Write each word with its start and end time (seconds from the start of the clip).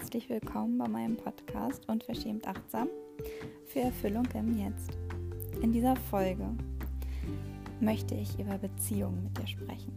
herzlich 0.00 0.28
willkommen 0.28 0.78
bei 0.78 0.86
meinem 0.86 1.16
Podcast 1.16 1.88
Unverschämt 1.88 2.46
Achtsam 2.46 2.86
für 3.66 3.80
Erfüllung 3.80 4.28
im 4.32 4.56
Jetzt. 4.56 4.96
In 5.60 5.72
dieser 5.72 5.96
Folge 5.96 6.46
möchte 7.80 8.14
ich 8.14 8.38
über 8.38 8.58
Beziehungen 8.58 9.24
mit 9.24 9.36
dir 9.36 9.48
sprechen. 9.48 9.92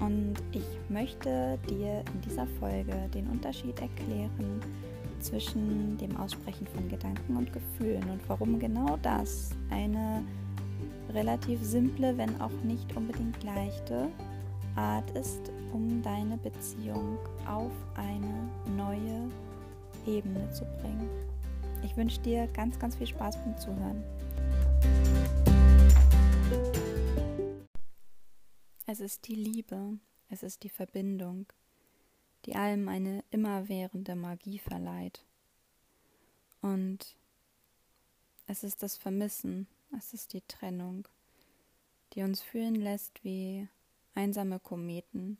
Und 0.00 0.36
ich 0.52 0.64
möchte 0.88 1.58
dir 1.68 2.02
in 2.14 2.20
dieser 2.22 2.46
Folge 2.58 2.94
den 3.12 3.28
Unterschied 3.28 3.78
erklären 3.78 4.62
zwischen 5.20 5.98
dem 5.98 6.16
Aussprechen 6.16 6.66
von 6.68 6.88
Gedanken 6.88 7.36
und 7.36 7.52
Gefühlen 7.52 8.08
und 8.08 8.26
warum 8.28 8.58
genau 8.58 8.96
das 9.02 9.50
eine 9.68 10.24
relativ 11.12 11.62
simple, 11.62 12.16
wenn 12.16 12.40
auch 12.40 12.62
nicht 12.64 12.96
unbedingt 12.96 13.44
leichte 13.44 14.08
Art 14.78 15.10
ist, 15.10 15.50
um 15.72 16.00
deine 16.02 16.38
Beziehung 16.38 17.18
auf 17.46 17.72
eine 17.96 18.48
neue 18.76 19.28
Ebene 20.06 20.48
zu 20.52 20.64
bringen. 20.80 21.10
Ich 21.82 21.96
wünsche 21.96 22.20
dir 22.20 22.46
ganz, 22.46 22.78
ganz 22.78 22.94
viel 22.94 23.08
Spaß 23.08 23.38
beim 23.38 23.58
Zuhören. 23.58 24.04
Es 28.86 29.00
ist 29.00 29.26
die 29.26 29.34
Liebe, 29.34 29.98
es 30.28 30.44
ist 30.44 30.62
die 30.62 30.68
Verbindung, 30.68 31.46
die 32.46 32.54
allem 32.54 32.88
eine 32.88 33.24
immerwährende 33.30 34.14
Magie 34.14 34.60
verleiht. 34.60 35.24
Und 36.62 37.16
es 38.46 38.62
ist 38.62 38.84
das 38.84 38.96
Vermissen, 38.96 39.66
es 39.98 40.14
ist 40.14 40.34
die 40.34 40.42
Trennung, 40.42 41.08
die 42.12 42.22
uns 42.22 42.40
fühlen 42.40 42.76
lässt 42.76 43.24
wie 43.24 43.66
einsame 44.14 44.60
Kometen 44.60 45.38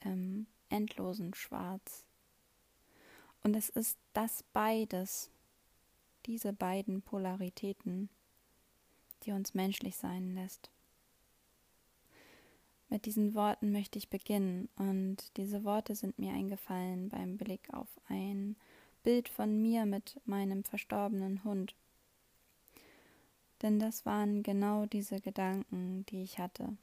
im 0.00 0.46
endlosen 0.68 1.34
Schwarz. 1.34 2.04
Und 3.42 3.54
es 3.56 3.68
ist 3.68 3.98
das 4.12 4.44
beides, 4.52 5.30
diese 6.26 6.52
beiden 6.52 7.02
Polaritäten, 7.02 8.08
die 9.24 9.32
uns 9.32 9.54
menschlich 9.54 9.96
sein 9.96 10.34
lässt. 10.34 10.70
Mit 12.88 13.06
diesen 13.06 13.34
Worten 13.34 13.72
möchte 13.72 13.98
ich 13.98 14.10
beginnen 14.10 14.68
und 14.76 15.36
diese 15.38 15.64
Worte 15.64 15.94
sind 15.94 16.18
mir 16.18 16.32
eingefallen 16.32 17.08
beim 17.08 17.38
Blick 17.38 17.72
auf 17.72 17.88
ein 18.08 18.54
Bild 19.02 19.28
von 19.28 19.60
mir 19.62 19.86
mit 19.86 20.20
meinem 20.26 20.62
verstorbenen 20.62 21.42
Hund. 21.42 21.74
Denn 23.62 23.78
das 23.78 24.04
waren 24.04 24.42
genau 24.42 24.86
diese 24.86 25.20
Gedanken, 25.20 26.04
die 26.06 26.22
ich 26.22 26.38
hatte. 26.38 26.76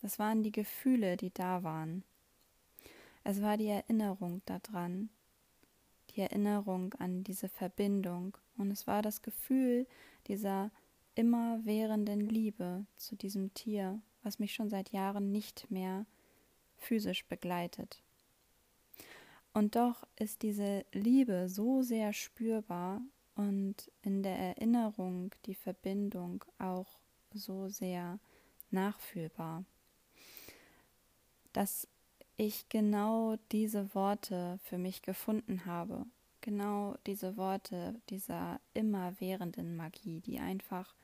Das 0.00 0.18
waren 0.18 0.42
die 0.42 0.52
Gefühle, 0.52 1.16
die 1.16 1.30
da 1.30 1.62
waren. 1.62 2.04
Es 3.24 3.42
war 3.42 3.56
die 3.56 3.66
Erinnerung 3.66 4.42
daran, 4.46 5.10
die 6.10 6.20
Erinnerung 6.20 6.94
an 6.94 7.24
diese 7.24 7.48
Verbindung 7.48 8.36
und 8.56 8.70
es 8.70 8.86
war 8.86 9.02
das 9.02 9.22
Gefühl 9.22 9.86
dieser 10.28 10.70
immerwährenden 11.14 12.20
Liebe 12.20 12.86
zu 12.96 13.16
diesem 13.16 13.52
Tier, 13.54 14.00
was 14.22 14.38
mich 14.38 14.54
schon 14.54 14.70
seit 14.70 14.90
Jahren 14.92 15.32
nicht 15.32 15.70
mehr 15.70 16.06
physisch 16.76 17.26
begleitet. 17.26 18.02
Und 19.52 19.74
doch 19.74 20.06
ist 20.16 20.42
diese 20.42 20.86
Liebe 20.92 21.48
so 21.48 21.82
sehr 21.82 22.12
spürbar 22.12 23.02
und 23.34 23.90
in 24.02 24.22
der 24.22 24.38
Erinnerung 24.38 25.34
die 25.44 25.56
Verbindung 25.56 26.44
auch 26.58 26.98
so 27.32 27.68
sehr 27.68 28.20
nachfühlbar 28.70 29.64
dass 31.52 31.88
ich 32.36 32.68
genau 32.68 33.36
diese 33.50 33.94
Worte 33.94 34.58
für 34.62 34.78
mich 34.78 35.02
gefunden 35.02 35.66
habe. 35.66 36.06
Genau 36.40 36.96
diese 37.06 37.36
Worte 37.36 38.00
dieser 38.10 38.60
immerwährenden 38.74 39.76
Magie, 39.76 40.20
die 40.20 40.38
einfach 40.38 40.94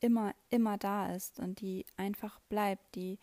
immer, 0.00 0.34
immer 0.48 0.78
da 0.78 1.14
ist 1.14 1.38
und 1.38 1.60
die 1.60 1.84
einfach 1.96 2.40
bleibt, 2.48 2.94
die 2.94 3.18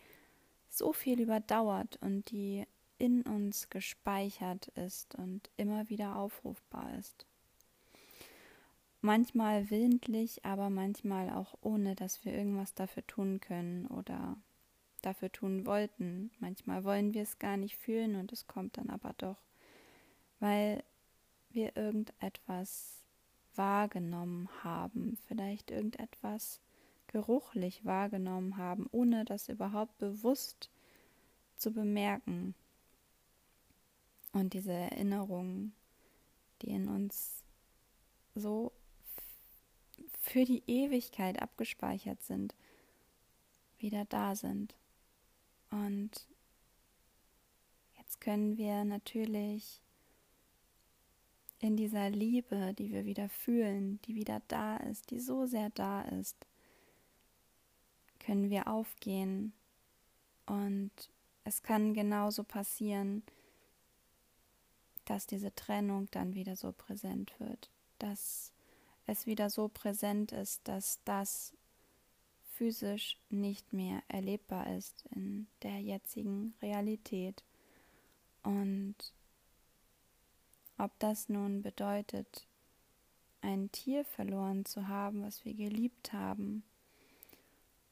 so 0.68 0.92
viel 0.92 1.20
überdauert 1.20 1.98
und 2.02 2.30
die 2.30 2.66
in 2.98 3.22
uns 3.22 3.68
gespeichert 3.68 4.68
ist 4.68 5.14
und 5.16 5.50
immer 5.56 5.88
wieder 5.88 6.16
aufrufbar 6.16 6.96
ist. 6.98 7.26
Manchmal 9.00 9.70
willentlich, 9.70 10.44
aber 10.44 10.70
manchmal 10.70 11.30
auch 11.30 11.54
ohne, 11.60 11.94
dass 11.94 12.24
wir 12.24 12.32
irgendwas 12.32 12.74
dafür 12.74 13.06
tun 13.06 13.40
können 13.40 13.86
oder 13.86 14.36
dafür 15.06 15.30
tun 15.30 15.66
wollten. 15.66 16.30
Manchmal 16.40 16.84
wollen 16.84 17.14
wir 17.14 17.22
es 17.22 17.38
gar 17.38 17.56
nicht 17.56 17.76
fühlen 17.76 18.16
und 18.16 18.32
es 18.32 18.46
kommt 18.46 18.76
dann 18.76 18.90
aber 18.90 19.14
doch, 19.18 19.40
weil 20.40 20.82
wir 21.50 21.76
irgendetwas 21.76 23.02
wahrgenommen 23.54 24.48
haben, 24.62 25.16
vielleicht 25.26 25.70
irgendetwas 25.70 26.60
geruchlich 27.06 27.84
wahrgenommen 27.84 28.56
haben, 28.56 28.86
ohne 28.90 29.24
das 29.24 29.48
überhaupt 29.48 29.96
bewusst 29.98 30.70
zu 31.56 31.72
bemerken. 31.72 32.54
Und 34.32 34.52
diese 34.52 34.72
Erinnerungen, 34.72 35.72
die 36.60 36.70
in 36.70 36.88
uns 36.88 37.44
so 38.34 38.72
für 40.20 40.44
die 40.44 40.62
Ewigkeit 40.66 41.40
abgespeichert 41.40 42.22
sind, 42.22 42.54
wieder 43.78 44.04
da 44.06 44.34
sind. 44.34 44.74
Und 45.70 46.10
jetzt 47.96 48.20
können 48.20 48.56
wir 48.56 48.84
natürlich 48.84 49.80
in 51.58 51.76
dieser 51.76 52.10
Liebe, 52.10 52.74
die 52.74 52.90
wir 52.90 53.04
wieder 53.04 53.28
fühlen, 53.28 54.00
die 54.02 54.14
wieder 54.14 54.42
da 54.48 54.76
ist, 54.76 55.10
die 55.10 55.20
so 55.20 55.46
sehr 55.46 55.70
da 55.70 56.02
ist, 56.02 56.36
können 58.18 58.50
wir 58.50 58.68
aufgehen. 58.68 59.52
Und 60.46 60.90
es 61.44 61.62
kann 61.62 61.94
genauso 61.94 62.44
passieren, 62.44 63.22
dass 65.04 65.26
diese 65.26 65.54
Trennung 65.54 66.08
dann 66.10 66.34
wieder 66.34 66.56
so 66.56 66.72
präsent 66.72 67.32
wird, 67.38 67.70
dass 67.98 68.52
es 69.06 69.26
wieder 69.26 69.50
so 69.50 69.68
präsent 69.68 70.32
ist, 70.32 70.66
dass 70.66 71.00
das 71.04 71.54
physisch 72.56 73.18
nicht 73.28 73.72
mehr 73.72 74.02
erlebbar 74.08 74.74
ist 74.76 75.04
in 75.14 75.46
der 75.62 75.80
jetzigen 75.80 76.54
Realität. 76.62 77.44
Und 78.42 78.96
ob 80.78 80.98
das 80.98 81.28
nun 81.28 81.62
bedeutet, 81.62 82.46
ein 83.42 83.70
Tier 83.72 84.04
verloren 84.04 84.64
zu 84.64 84.88
haben, 84.88 85.22
was 85.22 85.44
wir 85.44 85.54
geliebt 85.54 86.12
haben, 86.12 86.64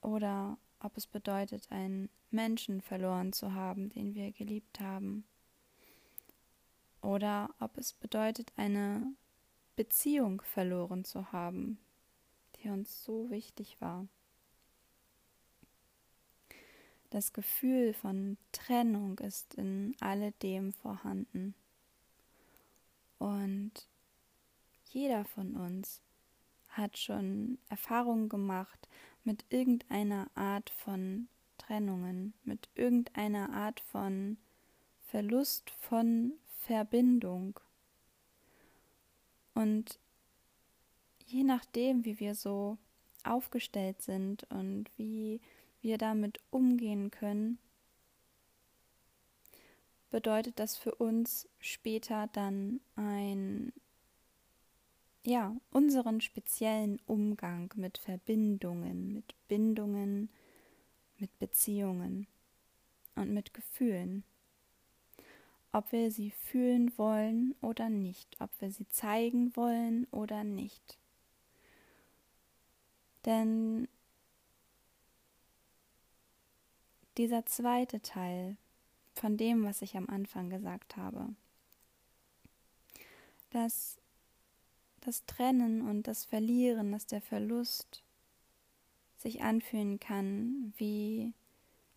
oder 0.01 0.59
ob 0.81 0.97
es 0.97 1.07
bedeutet, 1.07 1.71
einen 1.71 2.11
Menschen 2.31 2.81
verloren 2.81 3.33
zu 3.33 3.55
haben, 3.55 3.91
den 3.91 4.15
wir 4.15 4.33
geliebt 4.33 4.81
haben, 4.81 5.25
oder 7.01 7.55
ob 7.61 7.77
es 7.79 7.93
bedeutet, 7.93 8.53
eine 8.57 9.15
Beziehung 9.77 10.41
verloren 10.43 11.05
zu 11.05 11.33
haben, 11.33 11.79
die 12.57 12.69
uns 12.69 13.05
so 13.05 13.31
wichtig 13.31 13.81
war. 13.81 14.07
Das 17.15 17.33
Gefühl 17.33 17.95
von 17.95 18.39
Trennung 18.51 19.21
ist 19.21 19.55
in 19.55 19.95
alledem 20.01 20.73
vorhanden. 20.73 21.55
Und 23.21 23.71
jeder 24.91 25.25
von 25.25 25.55
uns 25.55 26.03
hat 26.71 26.99
schon 26.99 27.59
Erfahrungen 27.69 28.29
gemacht 28.29 28.89
mit 29.23 29.45
irgendeiner 29.49 30.29
Art 30.35 30.71
von 30.71 31.29
Trennungen, 31.57 32.35
mit 32.43 32.69
irgendeiner 32.75 33.49
Art 33.53 33.79
von 33.79 34.37
Verlust 34.99 35.71
von 35.71 36.33
Verbindung. 36.63 37.61
Und 39.55 40.01
je 41.27 41.45
nachdem, 41.45 42.05
wie 42.05 42.19
wir 42.19 42.35
so 42.35 42.77
aufgestellt 43.23 44.03
sind 44.03 44.51
und 44.51 44.91
wie 44.97 45.41
wir 45.85 45.99
damit 45.99 46.41
umgehen 46.51 47.11
können, 47.11 47.59
bedeutet 50.11 50.59
das 50.59 50.77
für 50.77 50.95
uns 50.95 51.49
später 51.61 52.29
dann 52.33 52.81
ein 52.97 53.73
ja, 55.27 55.57
unseren 55.71 56.21
speziellen 56.21 57.01
Umgang 57.07 57.73
mit 57.77 57.99
Verbindungen, 57.99 59.13
mit 59.13 59.35
Bindungen, 59.49 60.29
mit 61.19 61.39
Beziehungen 61.39 62.27
und 63.15 63.33
mit 63.33 63.55
Gefühlen. 63.55 64.23
Ob 65.73 65.93
wir 65.93 66.11
sie 66.11 66.31
fühlen 66.31 66.97
wollen 66.99 67.55
oder 67.63 67.89
nicht, 67.89 68.37
ob 68.41 68.51
wir 68.61 68.71
sie 68.71 68.87
zeigen 68.89 69.57
wollen 69.57 70.07
oder 70.11 70.45
nicht. 70.45 70.99
Denn 73.25 73.89
dieser 77.17 77.47
zweite 77.47 78.01
Teil 78.01 78.57
von 79.15 79.37
dem, 79.37 79.65
was 79.65 79.83
ich 79.83 79.97
am 79.97 80.09
Anfang 80.09 80.51
gesagt 80.51 80.97
habe. 80.97 81.35
dass 83.55 84.01
das 85.01 85.25
Trennen 85.27 85.81
und 85.83 86.09
das 86.09 86.25
Verlieren, 86.25 86.91
dass 86.91 87.07
der 87.07 87.21
Verlust 87.21 88.03
sich 89.17 89.43
anfühlen 89.43 90.01
kann, 90.01 90.75
wie 90.77 91.33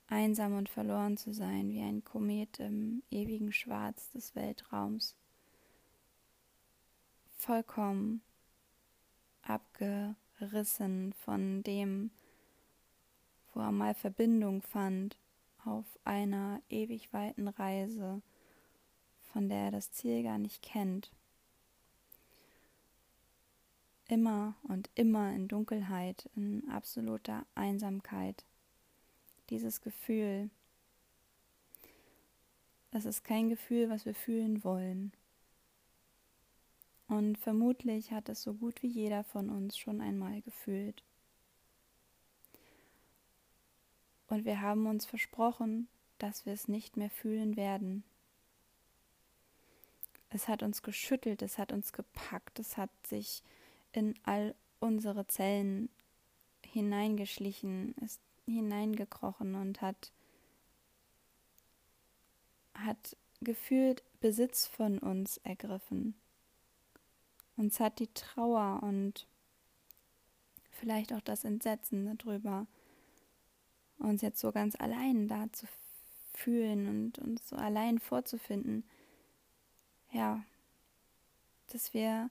einsam 0.08 0.56
und 0.56 0.70
verloren 0.70 1.18
zu 1.18 1.34
sein, 1.34 1.72
wie 1.72 1.82
ein 1.82 2.04
Komet 2.04 2.60
im 2.60 3.02
ewigen 3.10 3.52
Schwarz 3.52 4.12
des 4.12 4.36
Weltraums, 4.36 5.16
vollkommen 7.38 8.22
abgerissen 9.42 11.14
von 11.14 11.64
dem, 11.64 12.12
wo 13.58 13.62
er 13.62 13.72
mal 13.72 13.96
Verbindung 13.96 14.62
fand 14.62 15.18
auf 15.66 15.86
einer 16.04 16.62
ewig 16.70 17.12
weiten 17.12 17.48
Reise, 17.48 18.22
von 19.34 19.50
der 19.50 19.58
er 19.58 19.72
das 19.72 19.92
Ziel 19.92 20.22
gar 20.22 20.38
nicht 20.38 20.62
kennt. 20.62 21.12
Immer 24.08 24.56
und 24.62 24.92
immer 24.94 25.34
in 25.34 25.48
Dunkelheit, 25.48 26.30
in 26.36 26.70
absoluter 26.70 27.48
Einsamkeit. 27.56 28.46
Dieses 29.50 29.82
Gefühl, 29.82 30.52
das 32.92 33.06
ist 33.06 33.24
kein 33.24 33.50
Gefühl, 33.50 33.90
was 33.90 34.06
wir 34.06 34.14
fühlen 34.14 34.64
wollen. 34.64 35.12
Und 37.08 37.40
vermutlich 37.40 38.12
hat 38.12 38.30
es 38.30 38.44
so 38.44 38.54
gut 38.54 38.84
wie 38.84 38.88
jeder 38.88 39.24
von 39.24 39.50
uns 39.50 39.78
schon 39.78 40.00
einmal 40.00 40.42
gefühlt. 40.44 41.07
Und 44.28 44.46
wir 44.46 44.62
haben 44.62 44.88
uns 44.88 45.06
versprochen, 45.06 45.88
dass 46.18 46.46
wir 46.46 46.54
es 46.54 46.68
nicht 46.68 46.98
mehr 46.98 47.10
fühlen 47.10 47.56
werden. 47.56 48.04
Es 50.30 50.48
hat 50.48 50.64
uns 50.64 50.82
geschüttelt, 50.82 51.42
es 51.42 51.58
hat 51.58 51.72
uns 51.72 51.94
gepackt, 51.94 52.60
es 52.60 52.76
hat 52.76 52.90
sich 53.06 53.44
in 53.94 54.16
all 54.24 54.54
unsere 54.80 55.26
Zellen 55.28 55.90
hineingeschlichen, 56.66 57.96
ist 58.04 58.20
hineingekrochen 58.46 59.56
und 59.56 59.82
hat, 59.82 60.12
hat 62.74 63.16
gefühlt 63.42 64.04
Besitz 64.20 64.68
von 64.68 65.00
uns 65.00 65.38
ergriffen. 65.38 66.16
Uns 67.56 67.80
hat 67.80 68.00
die 68.00 68.14
Trauer 68.14 68.84
und 68.84 69.28
vielleicht 70.72 71.14
auch 71.14 71.22
das 71.22 71.44
Entsetzen 71.44 72.18
darüber, 72.18 72.68
uns 74.00 74.22
jetzt 74.22 74.40
so 74.40 74.52
ganz 74.52 74.76
allein 74.76 75.28
da 75.28 75.52
zu 75.52 75.68
fühlen 76.34 76.88
und 76.88 77.20
uns 77.20 77.48
so 77.48 77.56
allein 77.56 78.00
vorzufinden. 78.00 78.84
Ja, 80.12 80.44
dass 81.72 81.94
wir 81.94 82.30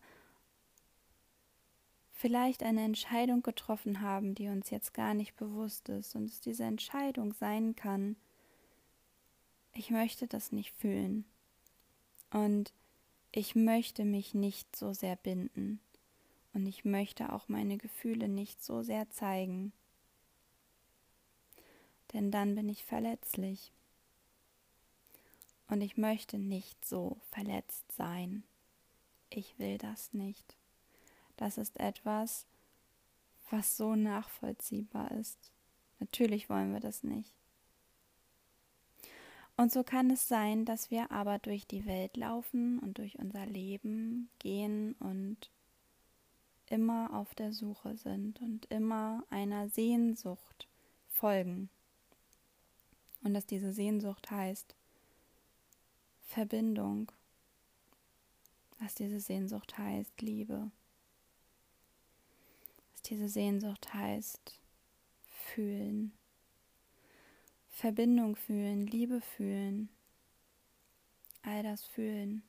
vielleicht 2.12 2.62
eine 2.62 2.82
Entscheidung 2.82 3.42
getroffen 3.42 4.00
haben, 4.00 4.34
die 4.34 4.48
uns 4.48 4.70
jetzt 4.70 4.94
gar 4.94 5.14
nicht 5.14 5.36
bewusst 5.36 5.88
ist 5.88 6.14
und 6.14 6.30
es 6.30 6.40
diese 6.40 6.64
Entscheidung 6.64 7.34
sein 7.34 7.76
kann, 7.76 8.16
ich 9.72 9.90
möchte 9.90 10.26
das 10.26 10.52
nicht 10.52 10.72
fühlen. 10.72 11.26
Und 12.30 12.72
ich 13.32 13.54
möchte 13.54 14.04
mich 14.04 14.34
nicht 14.34 14.74
so 14.74 14.92
sehr 14.92 15.16
binden 15.16 15.80
und 16.54 16.66
ich 16.66 16.84
möchte 16.84 17.32
auch 17.32 17.48
meine 17.48 17.76
Gefühle 17.76 18.28
nicht 18.28 18.64
so 18.64 18.82
sehr 18.82 19.10
zeigen, 19.10 19.72
denn 22.12 22.30
dann 22.30 22.54
bin 22.54 22.68
ich 22.68 22.84
verletzlich 22.84 23.72
und 25.68 25.80
ich 25.80 25.96
möchte 25.96 26.38
nicht 26.38 26.84
so 26.84 27.18
verletzt 27.30 27.90
sein. 27.92 28.44
Ich 29.30 29.58
will 29.58 29.78
das 29.78 30.12
nicht. 30.12 30.56
Das 31.36 31.58
ist 31.58 31.78
etwas, 31.80 32.46
was 33.50 33.76
so 33.76 33.96
nachvollziehbar 33.96 35.10
ist. 35.12 35.52
Natürlich 35.98 36.48
wollen 36.48 36.72
wir 36.72 36.80
das 36.80 37.02
nicht. 37.02 37.32
Und 39.56 39.72
so 39.72 39.82
kann 39.82 40.10
es 40.10 40.28
sein, 40.28 40.66
dass 40.66 40.90
wir 40.90 41.10
aber 41.10 41.38
durch 41.38 41.66
die 41.66 41.86
Welt 41.86 42.16
laufen 42.16 42.78
und 42.78 42.98
durch 42.98 43.18
unser 43.18 43.46
Leben 43.46 44.28
gehen 44.38 44.94
und 44.98 45.50
immer 46.68 47.14
auf 47.14 47.34
der 47.34 47.52
Suche 47.52 47.96
sind 47.96 48.40
und 48.40 48.66
immer 48.66 49.24
einer 49.30 49.68
Sehnsucht 49.68 50.68
folgen. 51.08 51.70
Und 53.26 53.34
dass 53.34 53.44
diese 53.44 53.72
Sehnsucht 53.72 54.30
heißt 54.30 54.76
Verbindung, 56.22 57.10
dass 58.78 58.94
diese 58.94 59.18
Sehnsucht 59.18 59.76
heißt 59.76 60.22
Liebe, 60.22 60.70
dass 62.92 63.02
diese 63.02 63.28
Sehnsucht 63.28 63.92
heißt 63.92 64.60
Fühlen. 65.28 66.12
Verbindung 67.68 68.36
fühlen, 68.36 68.86
Liebe 68.86 69.20
fühlen, 69.20 69.88
all 71.42 71.64
das 71.64 71.82
fühlen, 71.82 72.44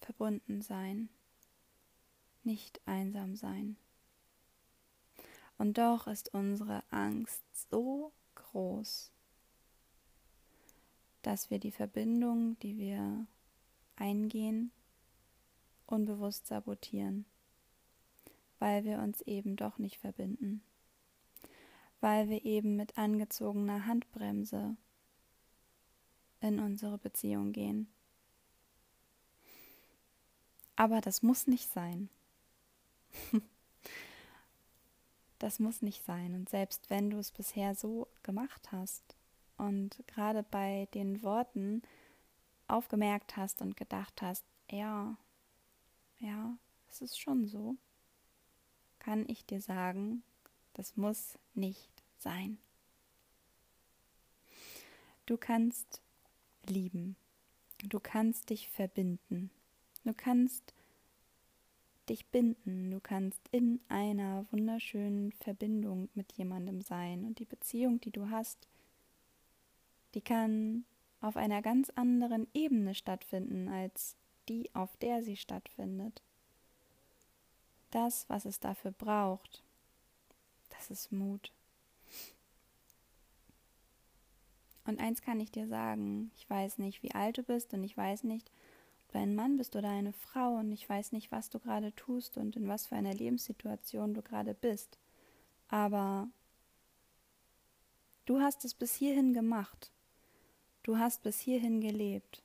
verbunden 0.00 0.62
sein, 0.62 1.10
nicht 2.42 2.80
einsam 2.86 3.36
sein. 3.36 3.76
Und 5.58 5.76
doch 5.76 6.06
ist 6.06 6.32
unsere 6.32 6.82
Angst 6.90 7.42
so 7.70 8.12
groß, 8.34 9.12
dass 11.28 11.50
wir 11.50 11.58
die 11.58 11.70
Verbindung, 11.70 12.58
die 12.60 12.78
wir 12.78 13.26
eingehen, 13.96 14.70
unbewusst 15.86 16.46
sabotieren, 16.46 17.26
weil 18.58 18.84
wir 18.84 18.98
uns 18.98 19.20
eben 19.22 19.56
doch 19.56 19.78
nicht 19.78 19.98
verbinden 19.98 20.62
weil 22.00 22.28
wir 22.28 22.44
eben 22.44 22.76
mit 22.76 22.96
angezogener 22.96 23.86
Handbremse 23.86 24.76
in 26.40 26.60
unsere 26.60 26.98
Beziehung 26.98 27.52
gehen. 27.52 27.88
Aber 30.76 31.00
das 31.00 31.22
muss 31.22 31.48
nicht 31.48 31.68
sein. 31.72 32.08
das 35.40 35.58
muss 35.58 35.82
nicht 35.82 36.04
sein. 36.04 36.34
Und 36.34 36.48
selbst 36.48 36.88
wenn 36.88 37.10
du 37.10 37.18
es 37.18 37.32
bisher 37.32 37.74
so 37.74 38.06
gemacht 38.22 38.70
hast 38.70 39.17
und 39.58 40.02
gerade 40.06 40.42
bei 40.42 40.88
den 40.94 41.22
Worten 41.22 41.82
aufgemerkt 42.68 43.36
hast 43.36 43.60
und 43.60 43.76
gedacht 43.76 44.22
hast, 44.22 44.44
ja, 44.70 45.16
ja, 46.20 46.56
es 46.88 47.00
ist 47.00 47.20
schon 47.20 47.46
so, 47.46 47.76
kann 48.98 49.24
ich 49.28 49.44
dir 49.44 49.60
sagen, 49.60 50.22
das 50.74 50.96
muss 50.96 51.38
nicht 51.54 51.90
sein. 52.18 52.58
Du 55.26 55.36
kannst 55.36 56.02
lieben. 56.66 57.16
Du 57.84 58.00
kannst 58.00 58.50
dich 58.50 58.68
verbinden. 58.68 59.50
Du 60.04 60.14
kannst 60.14 60.74
dich 62.08 62.26
binden. 62.26 62.90
Du 62.90 63.00
kannst 63.00 63.40
in 63.50 63.80
einer 63.88 64.46
wunderschönen 64.50 65.32
Verbindung 65.32 66.08
mit 66.14 66.32
jemandem 66.32 66.80
sein. 66.80 67.24
Und 67.24 67.38
die 67.38 67.44
Beziehung, 67.44 68.00
die 68.00 68.10
du 68.10 68.30
hast, 68.30 68.68
die 70.14 70.20
kann 70.20 70.84
auf 71.20 71.36
einer 71.36 71.62
ganz 71.62 71.90
anderen 71.90 72.46
Ebene 72.54 72.94
stattfinden 72.94 73.68
als 73.68 74.16
die, 74.48 74.74
auf 74.74 74.96
der 74.96 75.22
sie 75.22 75.36
stattfindet. 75.36 76.22
Das, 77.90 78.28
was 78.28 78.44
es 78.44 78.60
dafür 78.60 78.92
braucht, 78.92 79.62
das 80.70 80.90
ist 80.90 81.12
Mut. 81.12 81.52
Und 84.84 85.00
eins 85.00 85.20
kann 85.20 85.40
ich 85.40 85.50
dir 85.50 85.66
sagen, 85.66 86.30
ich 86.36 86.48
weiß 86.48 86.78
nicht, 86.78 87.02
wie 87.02 87.14
alt 87.14 87.36
du 87.36 87.42
bist 87.42 87.74
und 87.74 87.84
ich 87.84 87.96
weiß 87.96 88.24
nicht, 88.24 88.50
ob 89.02 89.12
du 89.12 89.18
ein 89.18 89.34
Mann 89.34 89.58
bist 89.58 89.76
oder 89.76 89.90
eine 89.90 90.14
Frau 90.14 90.56
und 90.56 90.72
ich 90.72 90.88
weiß 90.88 91.12
nicht, 91.12 91.30
was 91.30 91.50
du 91.50 91.58
gerade 91.58 91.94
tust 91.94 92.38
und 92.38 92.56
in 92.56 92.68
was 92.68 92.86
für 92.86 92.96
einer 92.96 93.12
Lebenssituation 93.12 94.14
du 94.14 94.22
gerade 94.22 94.54
bist. 94.54 94.98
Aber 95.68 96.28
du 98.24 98.40
hast 98.40 98.64
es 98.64 98.72
bis 98.72 98.94
hierhin 98.94 99.34
gemacht. 99.34 99.90
Du 100.88 100.96
hast 100.96 101.22
bis 101.22 101.38
hierhin 101.38 101.82
gelebt. 101.82 102.42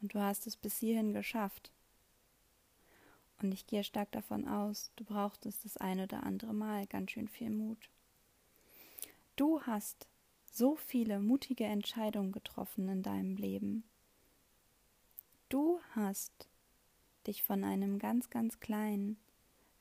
Und 0.00 0.14
du 0.14 0.20
hast 0.20 0.46
es 0.46 0.56
bis 0.56 0.78
hierhin 0.78 1.12
geschafft. 1.12 1.70
Und 3.42 3.52
ich 3.52 3.66
gehe 3.66 3.84
stark 3.84 4.10
davon 4.12 4.48
aus, 4.48 4.90
du 4.96 5.04
brauchtest 5.04 5.66
das 5.66 5.76
ein 5.76 6.00
oder 6.00 6.22
andere 6.22 6.54
Mal 6.54 6.86
ganz 6.86 7.10
schön 7.10 7.28
viel 7.28 7.50
Mut. 7.50 7.90
Du 9.36 9.60
hast 9.60 10.08
so 10.50 10.76
viele 10.76 11.20
mutige 11.20 11.64
Entscheidungen 11.64 12.32
getroffen 12.32 12.88
in 12.88 13.02
deinem 13.02 13.36
Leben. 13.36 13.84
Du 15.50 15.80
hast 15.90 16.48
dich 17.26 17.42
von 17.42 17.64
einem 17.64 17.98
ganz, 17.98 18.30
ganz 18.30 18.60
kleinen, 18.60 19.18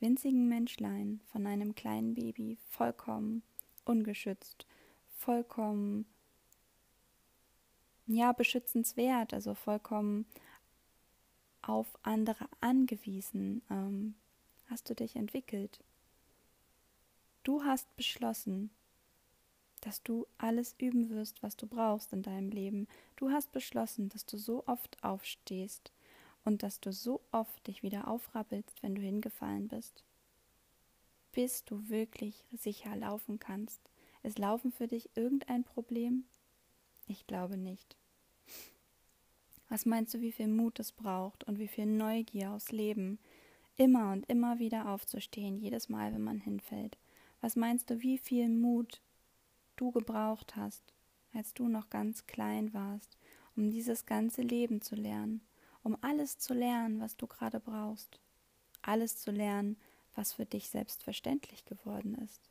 winzigen 0.01 0.49
Menschlein, 0.49 1.21
von 1.31 1.47
einem 1.47 1.73
kleinen 1.73 2.15
Baby 2.15 2.57
vollkommen 2.67 3.43
ungeschützt, 3.85 4.67
vollkommen 5.19 6.05
ja 8.07 8.31
beschützenswert, 8.31 9.33
also 9.33 9.53
vollkommen 9.53 10.25
auf 11.61 11.87
andere 12.03 12.47
angewiesen 12.59 13.61
ähm, 13.69 14.15
hast 14.69 14.89
du 14.89 14.95
dich 14.95 15.15
entwickelt. 15.15 15.79
Du 17.43 17.63
hast 17.63 17.93
beschlossen, 17.95 18.69
dass 19.81 20.01
du 20.01 20.27
alles 20.37 20.75
üben 20.77 21.09
wirst, 21.09 21.43
was 21.43 21.57
du 21.57 21.67
brauchst 21.67 22.13
in 22.13 22.21
deinem 22.21 22.49
Leben. 22.49 22.87
Du 23.17 23.31
hast 23.31 23.51
beschlossen, 23.51 24.09
dass 24.09 24.25
du 24.25 24.37
so 24.37 24.63
oft 24.65 25.03
aufstehst 25.03 25.91
und 26.45 26.63
dass 26.63 26.79
du 26.79 26.91
so 26.91 27.21
oft 27.31 27.67
dich 27.67 27.83
wieder 27.83 28.07
aufrappelst, 28.07 28.81
wenn 28.81 28.95
du 28.95 29.01
hingefallen 29.01 29.67
bist. 29.67 30.03
Bis 31.33 31.65
du 31.65 31.89
wirklich 31.89 32.45
sicher 32.57 32.95
laufen 32.95 33.39
kannst. 33.39 33.81
Ist 34.21 34.39
Laufen 34.39 34.71
für 34.71 34.87
dich 34.87 35.09
irgendein 35.15 35.63
Problem? 35.65 36.25
Ich 37.07 37.27
glaube 37.27 37.57
nicht. 37.57 37.95
Was 39.69 39.85
meinst 39.85 40.13
du, 40.13 40.21
wie 40.21 40.31
viel 40.31 40.47
Mut 40.47 40.79
es 40.79 40.91
braucht 40.91 41.43
und 41.45 41.59
wie 41.59 41.67
viel 41.67 41.85
Neugier 41.85 42.51
aufs 42.51 42.71
Leben, 42.71 43.19
immer 43.75 44.11
und 44.11 44.29
immer 44.29 44.59
wieder 44.59 44.89
aufzustehen, 44.89 45.57
jedes 45.57 45.89
Mal, 45.89 46.13
wenn 46.13 46.23
man 46.23 46.39
hinfällt? 46.39 46.97
Was 47.41 47.55
meinst 47.55 47.89
du, 47.89 48.01
wie 48.01 48.17
viel 48.17 48.49
Mut 48.49 49.01
du 49.75 49.91
gebraucht 49.91 50.55
hast, 50.55 50.93
als 51.33 51.53
du 51.53 51.67
noch 51.67 51.89
ganz 51.89 52.25
klein 52.27 52.73
warst, 52.73 53.17
um 53.55 53.71
dieses 53.71 54.05
ganze 54.05 54.41
Leben 54.41 54.81
zu 54.81 54.95
lernen, 54.95 55.41
um 55.83 55.97
alles 56.01 56.37
zu 56.37 56.53
lernen, 56.53 56.99
was 56.99 57.17
du 57.17 57.27
gerade 57.27 57.59
brauchst, 57.59 58.19
alles 58.81 59.17
zu 59.17 59.31
lernen, 59.31 59.77
was 60.15 60.33
für 60.33 60.45
dich 60.45 60.69
selbstverständlich 60.69 61.65
geworden 61.65 62.15
ist. 62.15 62.41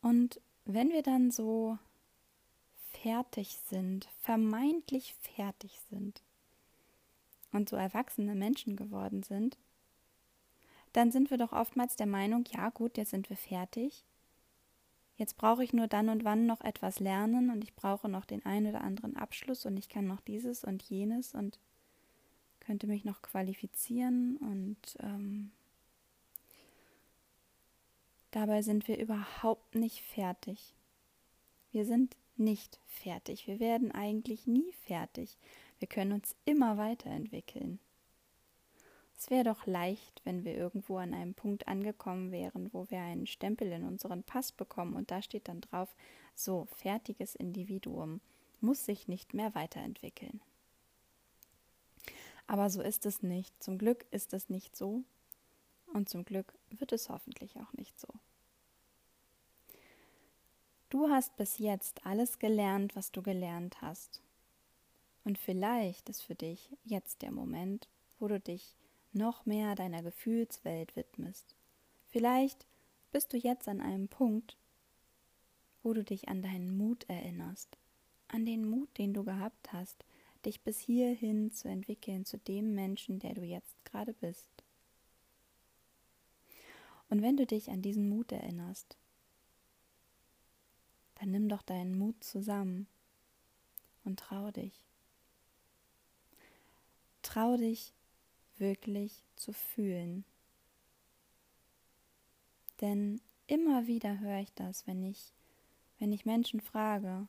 Und 0.00 0.40
wenn 0.64 0.90
wir 0.90 1.02
dann 1.02 1.30
so 1.30 1.78
fertig 3.02 3.58
sind, 3.68 4.08
vermeintlich 4.22 5.14
fertig 5.36 5.80
sind 5.90 6.22
und 7.52 7.68
so 7.68 7.76
erwachsene 7.76 8.34
Menschen 8.34 8.76
geworden 8.76 9.22
sind, 9.22 9.58
dann 10.92 11.10
sind 11.10 11.30
wir 11.30 11.38
doch 11.38 11.52
oftmals 11.52 11.96
der 11.96 12.06
Meinung, 12.06 12.44
ja 12.52 12.70
gut, 12.70 12.96
jetzt 12.96 13.10
sind 13.10 13.28
wir 13.28 13.36
fertig. 13.36 14.04
Jetzt 15.16 15.36
brauche 15.36 15.62
ich 15.62 15.72
nur 15.72 15.86
dann 15.86 16.08
und 16.08 16.24
wann 16.24 16.46
noch 16.46 16.60
etwas 16.60 16.98
lernen 16.98 17.50
und 17.50 17.62
ich 17.62 17.74
brauche 17.74 18.08
noch 18.08 18.24
den 18.24 18.44
einen 18.46 18.68
oder 18.68 18.80
anderen 18.80 19.16
Abschluss 19.16 19.66
und 19.66 19.76
ich 19.76 19.88
kann 19.88 20.06
noch 20.06 20.20
dieses 20.20 20.64
und 20.64 20.82
jenes 20.82 21.34
und 21.34 21.58
könnte 22.60 22.86
mich 22.86 23.04
noch 23.04 23.22
qualifizieren 23.22 24.36
und 24.38 24.96
ähm, 25.00 25.52
dabei 28.34 28.62
sind 28.62 28.88
wir 28.88 28.98
überhaupt 28.98 29.74
nicht 29.74 30.02
fertig. 30.02 30.74
Wir 31.70 31.84
sind 31.84 32.16
nicht 32.36 32.80
fertig. 32.86 33.46
Wir 33.46 33.60
werden 33.60 33.92
eigentlich 33.92 34.46
nie 34.46 34.72
fertig. 34.86 35.38
Wir 35.78 35.88
können 35.88 36.12
uns 36.12 36.34
immer 36.44 36.76
weiterentwickeln. 36.76 37.78
Es 39.16 39.30
wäre 39.30 39.44
doch 39.44 39.66
leicht, 39.66 40.20
wenn 40.24 40.44
wir 40.44 40.56
irgendwo 40.56 40.96
an 40.98 41.14
einem 41.14 41.34
Punkt 41.34 41.68
angekommen 41.68 42.32
wären, 42.32 42.72
wo 42.72 42.90
wir 42.90 42.98
einen 42.98 43.26
Stempel 43.26 43.70
in 43.70 43.84
unseren 43.84 44.24
Pass 44.24 44.50
bekommen 44.52 44.94
und 44.94 45.10
da 45.10 45.22
steht 45.22 45.48
dann 45.48 45.60
drauf, 45.60 45.94
so, 46.34 46.66
fertiges 46.76 47.36
Individuum, 47.36 48.20
muss 48.60 48.84
sich 48.84 49.06
nicht 49.06 49.32
mehr 49.32 49.54
weiterentwickeln. 49.54 50.40
Aber 52.46 52.68
so 52.68 52.82
ist 52.82 53.06
es 53.06 53.22
nicht. 53.22 53.62
Zum 53.62 53.78
Glück 53.78 54.04
ist 54.10 54.34
es 54.34 54.50
nicht 54.50 54.76
so 54.76 55.04
und 55.94 56.08
zum 56.08 56.24
Glück 56.24 56.52
wird 56.70 56.92
es 56.92 57.08
hoffentlich 57.08 57.56
auch 57.56 57.72
nicht 57.72 57.98
so. 57.98 58.08
Du 60.90 61.08
hast 61.08 61.36
bis 61.36 61.58
jetzt 61.58 62.04
alles 62.04 62.38
gelernt, 62.38 62.94
was 62.94 63.10
du 63.10 63.22
gelernt 63.22 63.80
hast. 63.80 64.20
Und 65.24 65.38
vielleicht 65.38 66.08
ist 66.08 66.22
für 66.22 66.34
dich 66.34 66.70
jetzt 66.84 67.22
der 67.22 67.32
Moment, 67.32 67.88
wo 68.18 68.28
du 68.28 68.38
dich 68.38 68.76
noch 69.12 69.46
mehr 69.46 69.74
deiner 69.74 70.02
Gefühlswelt 70.02 70.94
widmest. 70.96 71.54
Vielleicht 72.08 72.66
bist 73.12 73.32
du 73.32 73.36
jetzt 73.36 73.68
an 73.68 73.80
einem 73.80 74.08
Punkt, 74.08 74.56
wo 75.82 75.92
du 75.92 76.02
dich 76.02 76.28
an 76.28 76.42
deinen 76.42 76.76
Mut 76.76 77.04
erinnerst, 77.08 77.78
an 78.28 78.44
den 78.44 78.68
Mut, 78.68 78.88
den 78.98 79.14
du 79.14 79.22
gehabt 79.24 79.72
hast, 79.72 80.04
dich 80.44 80.62
bis 80.62 80.78
hierhin 80.78 81.52
zu 81.52 81.68
entwickeln 81.68 82.24
zu 82.24 82.38
dem 82.38 82.74
Menschen, 82.74 83.20
der 83.20 83.34
du 83.34 83.42
jetzt 83.42 83.84
gerade 83.84 84.12
bist. 84.14 84.63
Und 87.14 87.22
wenn 87.22 87.36
du 87.36 87.46
dich 87.46 87.70
an 87.70 87.80
diesen 87.80 88.08
Mut 88.08 88.32
erinnerst, 88.32 88.96
dann 91.14 91.30
nimm 91.30 91.48
doch 91.48 91.62
deinen 91.62 91.96
Mut 91.96 92.24
zusammen 92.24 92.88
und 94.02 94.18
trau 94.18 94.50
dich. 94.50 94.82
Trau 97.22 97.56
dich, 97.56 97.92
wirklich 98.58 99.22
zu 99.36 99.52
fühlen. 99.52 100.24
Denn 102.80 103.20
immer 103.46 103.86
wieder 103.86 104.18
höre 104.18 104.40
ich 104.40 104.52
das, 104.54 104.84
wenn 104.88 105.04
ich, 105.04 105.34
wenn 106.00 106.10
ich 106.10 106.26
Menschen 106.26 106.60
frage, 106.60 107.28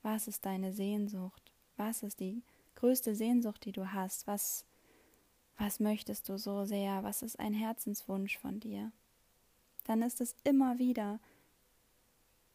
was 0.00 0.26
ist 0.26 0.46
deine 0.46 0.72
Sehnsucht? 0.72 1.52
Was 1.76 2.02
ist 2.02 2.18
die 2.20 2.42
größte 2.76 3.14
Sehnsucht, 3.14 3.66
die 3.66 3.72
du 3.72 3.92
hast? 3.92 4.26
Was, 4.26 4.64
was 5.58 5.80
möchtest 5.80 6.28
du 6.28 6.38
so 6.38 6.64
sehr? 6.64 7.02
Was 7.02 7.22
ist 7.22 7.38
ein 7.40 7.54
Herzenswunsch 7.54 8.38
von 8.38 8.60
dir? 8.60 8.92
Dann 9.84 10.02
ist 10.02 10.20
es 10.20 10.34
immer 10.44 10.78
wieder, 10.78 11.20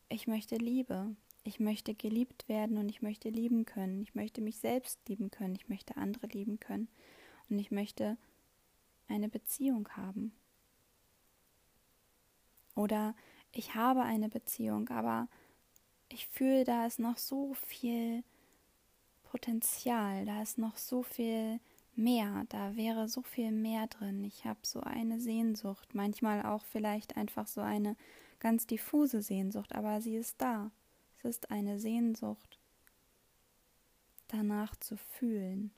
ich 0.09 0.27
möchte 0.27 0.57
Liebe. 0.57 1.15
Ich 1.43 1.59
möchte 1.59 1.95
geliebt 1.95 2.47
werden 2.47 2.77
und 2.77 2.89
ich 2.89 3.01
möchte 3.01 3.29
lieben 3.29 3.65
können. 3.65 4.01
Ich 4.03 4.13
möchte 4.13 4.41
mich 4.41 4.57
selbst 4.57 4.99
lieben 5.07 5.31
können. 5.31 5.55
Ich 5.55 5.69
möchte 5.69 5.97
andere 5.97 6.27
lieben 6.27 6.59
können 6.59 6.87
und 7.49 7.57
ich 7.57 7.71
möchte 7.71 8.17
eine 9.07 9.27
Beziehung 9.27 9.89
haben. 9.97 10.33
Oder 12.75 13.15
ich 13.51 13.73
habe 13.73 14.03
eine 14.03 14.29
Beziehung, 14.29 14.89
aber 14.89 15.27
ich 16.09 16.27
fühle, 16.27 16.63
da 16.63 16.85
ist 16.85 16.99
noch 16.99 17.17
so 17.17 17.53
viel 17.53 18.23
Potenzial, 19.23 20.25
da 20.25 20.41
ist 20.41 20.57
noch 20.57 20.77
so 20.77 21.03
viel 21.03 21.59
mehr, 21.95 22.45
da 22.49 22.75
wäre 22.75 23.07
so 23.07 23.21
viel 23.21 23.51
mehr 23.51 23.87
drin. 23.87 24.23
Ich 24.23 24.45
habe 24.45 24.59
so 24.63 24.81
eine 24.81 25.19
Sehnsucht, 25.19 25.93
manchmal 25.93 26.43
auch 26.45 26.63
vielleicht 26.65 27.17
einfach 27.17 27.47
so 27.47 27.61
eine 27.61 27.95
ganz 28.39 28.65
diffuse 28.67 29.21
Sehnsucht, 29.21 29.73
aber 29.75 30.01
sie 30.01 30.15
ist 30.15 30.41
da. 30.41 30.71
Es 31.17 31.25
ist 31.25 31.51
eine 31.51 31.79
Sehnsucht, 31.79 32.59
danach 34.27 34.75
zu 34.77 34.97
fühlen. 34.97 35.71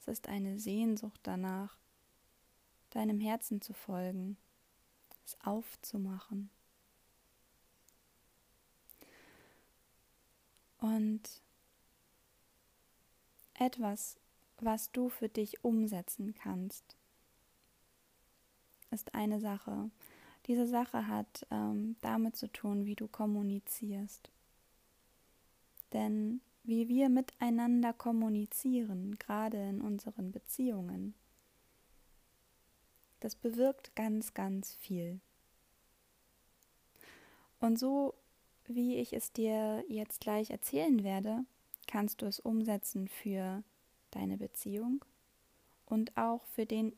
Es 0.00 0.08
ist 0.08 0.28
eine 0.28 0.58
Sehnsucht 0.60 1.20
danach, 1.24 1.78
deinem 2.90 3.18
Herzen 3.18 3.60
zu 3.60 3.72
folgen, 3.72 4.36
es 5.24 5.36
aufzumachen. 5.42 6.50
Und 10.78 11.42
etwas, 13.54 14.18
was 14.60 14.90
du 14.92 15.08
für 15.08 15.28
dich 15.28 15.64
umsetzen 15.64 16.34
kannst, 16.34 16.96
ist 18.90 19.14
eine 19.14 19.40
Sache. 19.40 19.90
Diese 20.46 20.66
Sache 20.66 21.08
hat 21.08 21.46
ähm, 21.50 21.96
damit 22.00 22.36
zu 22.36 22.50
tun, 22.50 22.86
wie 22.86 22.94
du 22.94 23.08
kommunizierst. 23.08 24.30
Denn 25.92 26.40
wie 26.62 26.88
wir 26.88 27.08
miteinander 27.08 27.92
kommunizieren, 27.92 29.18
gerade 29.18 29.68
in 29.68 29.80
unseren 29.80 30.32
Beziehungen. 30.32 31.14
Das 33.20 33.34
bewirkt 33.34 33.94
ganz, 33.94 34.34
ganz 34.34 34.74
viel. 34.74 35.20
Und 37.60 37.78
so 37.78 38.14
wie 38.66 38.96
ich 38.96 39.12
es 39.12 39.32
dir 39.32 39.84
jetzt 39.88 40.20
gleich 40.20 40.50
erzählen 40.50 41.04
werde, 41.04 41.44
kannst 41.86 42.22
du 42.22 42.26
es 42.26 42.40
umsetzen 42.40 43.08
für 43.08 43.62
deine 44.16 44.38
Beziehung 44.38 45.04
und 45.84 46.16
auch 46.16 46.44
für 46.46 46.66
den 46.66 46.96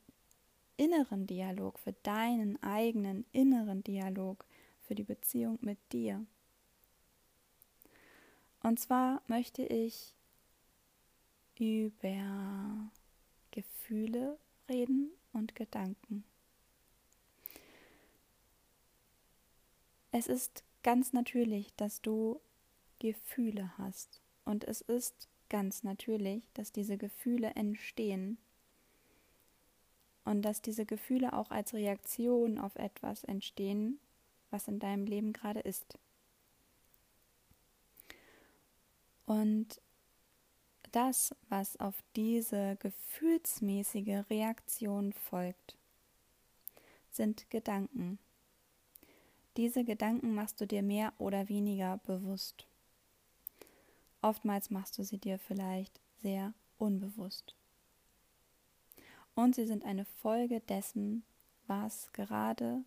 inneren 0.76 1.26
Dialog, 1.26 1.78
für 1.78 1.92
deinen 2.04 2.62
eigenen 2.62 3.26
inneren 3.32 3.82
Dialog, 3.82 4.46
für 4.80 4.94
die 4.94 5.04
Beziehung 5.04 5.58
mit 5.60 5.78
dir. 5.92 6.24
Und 8.62 8.78
zwar 8.78 9.22
möchte 9.26 9.62
ich 9.62 10.14
über 11.58 12.90
Gefühle 13.50 14.38
reden 14.68 15.10
und 15.32 15.54
Gedanken. 15.54 16.24
Es 20.12 20.26
ist 20.26 20.64
ganz 20.82 21.12
natürlich, 21.12 21.74
dass 21.74 22.00
du 22.00 22.40
Gefühle 22.98 23.76
hast. 23.78 24.20
Und 24.44 24.64
es 24.64 24.80
ist 24.80 25.28
ganz 25.48 25.82
natürlich, 25.82 26.42
dass 26.54 26.72
diese 26.72 26.96
Gefühle 26.96 27.50
entstehen. 27.54 28.38
Und 30.24 30.42
dass 30.42 30.60
diese 30.60 30.84
Gefühle 30.84 31.32
auch 31.32 31.50
als 31.50 31.72
Reaktion 31.72 32.58
auf 32.58 32.76
etwas 32.76 33.24
entstehen, 33.24 33.98
was 34.50 34.68
in 34.68 34.78
deinem 34.78 35.06
Leben 35.06 35.32
gerade 35.32 35.60
ist. 35.60 35.98
Und 39.24 39.80
das, 40.92 41.34
was 41.48 41.78
auf 41.78 42.02
diese 42.16 42.76
gefühlsmäßige 42.76 44.24
Reaktion 44.30 45.12
folgt, 45.12 45.76
sind 47.10 47.50
Gedanken. 47.50 48.18
Diese 49.56 49.84
Gedanken 49.84 50.34
machst 50.34 50.60
du 50.60 50.66
dir 50.66 50.82
mehr 50.82 51.12
oder 51.18 51.48
weniger 51.48 51.98
bewusst. 52.06 52.67
Oftmals 54.22 54.70
machst 54.70 54.98
du 54.98 55.04
sie 55.04 55.18
dir 55.18 55.38
vielleicht 55.38 56.00
sehr 56.16 56.52
unbewusst. 56.78 57.54
Und 59.34 59.54
sie 59.54 59.66
sind 59.66 59.84
eine 59.84 60.04
Folge 60.04 60.60
dessen, 60.60 61.22
was 61.66 62.12
gerade 62.12 62.82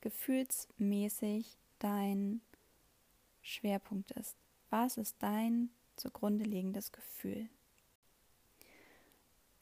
gefühlsmäßig 0.00 1.58
dein 1.80 2.40
Schwerpunkt 3.42 4.12
ist. 4.12 4.36
Was 4.70 4.96
ist 4.96 5.16
dein 5.20 5.70
zugrunde 5.96 6.44
liegendes 6.44 6.92
Gefühl? 6.92 7.48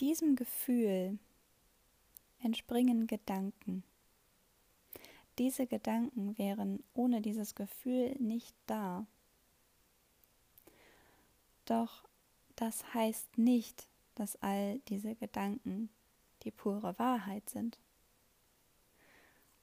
Diesem 0.00 0.36
Gefühl 0.36 1.18
entspringen 2.40 3.06
Gedanken. 3.06 3.82
Diese 5.38 5.66
Gedanken 5.66 6.36
wären 6.38 6.82
ohne 6.94 7.22
dieses 7.22 7.54
Gefühl 7.54 8.14
nicht 8.18 8.54
da. 8.66 9.06
Doch 11.66 12.04
das 12.56 12.94
heißt 12.94 13.36
nicht, 13.36 13.86
dass 14.14 14.36
all 14.42 14.78
diese 14.88 15.14
Gedanken 15.14 15.90
die 16.42 16.50
pure 16.50 16.98
Wahrheit 16.98 17.50
sind. 17.50 17.78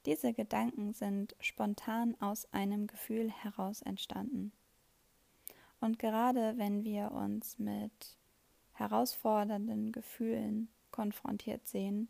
Diese 0.05 0.33
Gedanken 0.33 0.93
sind 0.93 1.35
spontan 1.39 2.15
aus 2.19 2.45
einem 2.53 2.87
Gefühl 2.87 3.31
heraus 3.31 3.81
entstanden. 3.81 4.51
Und 5.79 5.97
gerade 5.97 6.57
wenn 6.57 6.83
wir 6.83 7.11
uns 7.11 7.57
mit 7.57 8.17
herausfordernden 8.73 9.91
Gefühlen 9.91 10.67
konfrontiert 10.91 11.67
sehen, 11.67 12.09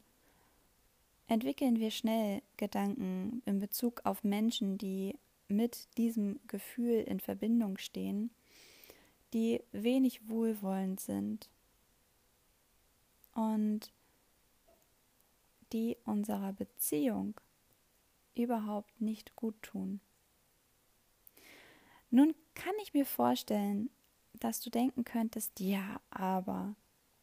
entwickeln 1.28 1.80
wir 1.80 1.92
schnell 1.92 2.42
Gedanken 2.58 3.42
in 3.46 3.60
Bezug 3.60 4.02
auf 4.06 4.24
Menschen, 4.24 4.78
die 4.78 5.18
mit 5.48 5.98
diesem 5.98 6.40
Gefühl 6.48 7.02
in 7.02 7.20
Verbindung 7.20 7.78
stehen, 7.78 8.32
die 9.34 9.64
wenig 9.72 10.30
wohlwollend 10.30 11.00
sind 11.00 11.50
und 13.34 13.92
die 15.72 15.98
unserer 16.06 16.54
Beziehung 16.54 17.40
überhaupt 18.36 19.02
nicht 19.02 19.36
gut 19.36 19.60
tun. 19.62 20.00
Nun 22.12 22.36
kann 22.54 22.74
ich 22.84 22.94
mir 22.94 23.06
vorstellen, 23.06 23.90
dass 24.34 24.60
du 24.60 24.70
denken 24.70 25.04
könntest, 25.04 25.60
ja, 25.60 26.00
aber 26.12 26.76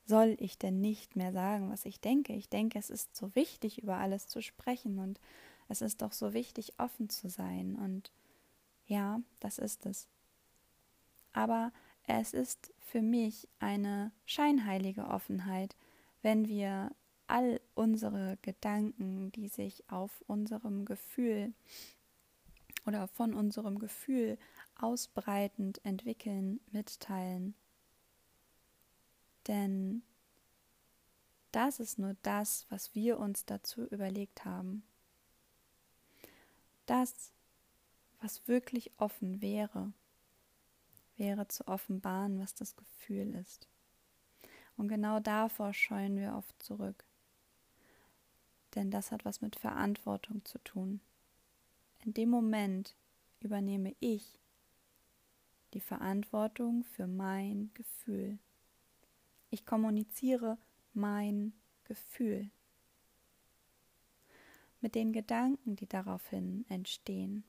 soll 0.04 0.36
ich 0.40 0.58
denn 0.58 0.80
nicht 0.80 1.14
mehr 1.14 1.32
sagen, 1.32 1.70
was 1.70 1.84
ich 1.84 2.00
denke? 2.00 2.32
Ich 2.32 2.48
denke, 2.48 2.78
es 2.78 2.90
ist 2.90 3.14
so 3.14 3.32
wichtig, 3.36 3.82
über 3.82 3.98
alles 3.98 4.26
zu 4.26 4.42
sprechen 4.42 4.98
und 4.98 5.20
es 5.68 5.82
ist 5.82 6.02
doch 6.02 6.12
so 6.12 6.32
wichtig, 6.32 6.72
offen 6.78 7.08
zu 7.08 7.28
sein. 7.28 7.76
Und 7.76 8.10
ja, 8.86 9.20
das 9.38 9.58
ist 9.58 9.86
es. 9.86 10.08
Aber 11.32 11.72
es 12.18 12.32
ist 12.34 12.72
für 12.80 13.02
mich 13.02 13.48
eine 13.58 14.10
scheinheilige 14.26 15.06
Offenheit, 15.06 15.76
wenn 16.22 16.48
wir 16.48 16.90
all 17.26 17.60
unsere 17.74 18.38
Gedanken, 18.42 19.30
die 19.32 19.48
sich 19.48 19.88
auf 19.88 20.24
unserem 20.26 20.84
Gefühl 20.84 21.52
oder 22.86 23.06
von 23.06 23.34
unserem 23.34 23.78
Gefühl 23.78 24.38
ausbreitend 24.76 25.84
entwickeln, 25.84 26.60
mitteilen. 26.72 27.54
Denn 29.46 30.02
das 31.52 31.80
ist 31.80 31.98
nur 31.98 32.16
das, 32.22 32.66
was 32.70 32.94
wir 32.94 33.18
uns 33.18 33.44
dazu 33.44 33.84
überlegt 33.84 34.44
haben. 34.44 34.82
Das, 36.86 37.32
was 38.20 38.48
wirklich 38.48 38.90
offen 38.98 39.40
wäre, 39.40 39.92
wäre 41.20 41.46
zu 41.46 41.68
offenbaren, 41.68 42.40
was 42.40 42.54
das 42.54 42.74
Gefühl 42.74 43.34
ist. 43.34 43.68
Und 44.76 44.88
genau 44.88 45.20
davor 45.20 45.74
scheuen 45.74 46.16
wir 46.16 46.34
oft 46.34 46.60
zurück. 46.62 47.04
Denn 48.74 48.90
das 48.90 49.12
hat 49.12 49.26
was 49.26 49.42
mit 49.42 49.54
Verantwortung 49.54 50.44
zu 50.46 50.58
tun. 50.64 51.00
In 52.04 52.14
dem 52.14 52.30
Moment 52.30 52.96
übernehme 53.40 53.94
ich 54.00 54.40
die 55.74 55.80
Verantwortung 55.80 56.84
für 56.84 57.06
mein 57.06 57.70
Gefühl. 57.74 58.38
Ich 59.50 59.66
kommuniziere 59.66 60.56
mein 60.94 61.52
Gefühl 61.84 62.50
mit 64.80 64.94
den 64.94 65.12
Gedanken, 65.12 65.76
die 65.76 65.86
daraufhin 65.86 66.64
entstehen. 66.70 67.44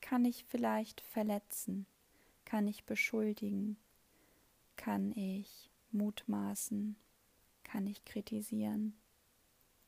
Kann 0.00 0.24
ich 0.24 0.44
vielleicht 0.44 1.00
verletzen? 1.00 1.86
Kann 2.46 2.68
ich 2.68 2.84
beschuldigen? 2.84 3.76
Kann 4.76 5.12
ich 5.12 5.68
mutmaßen? 5.90 6.96
Kann 7.64 7.86
ich 7.88 8.04
kritisieren? 8.04 8.94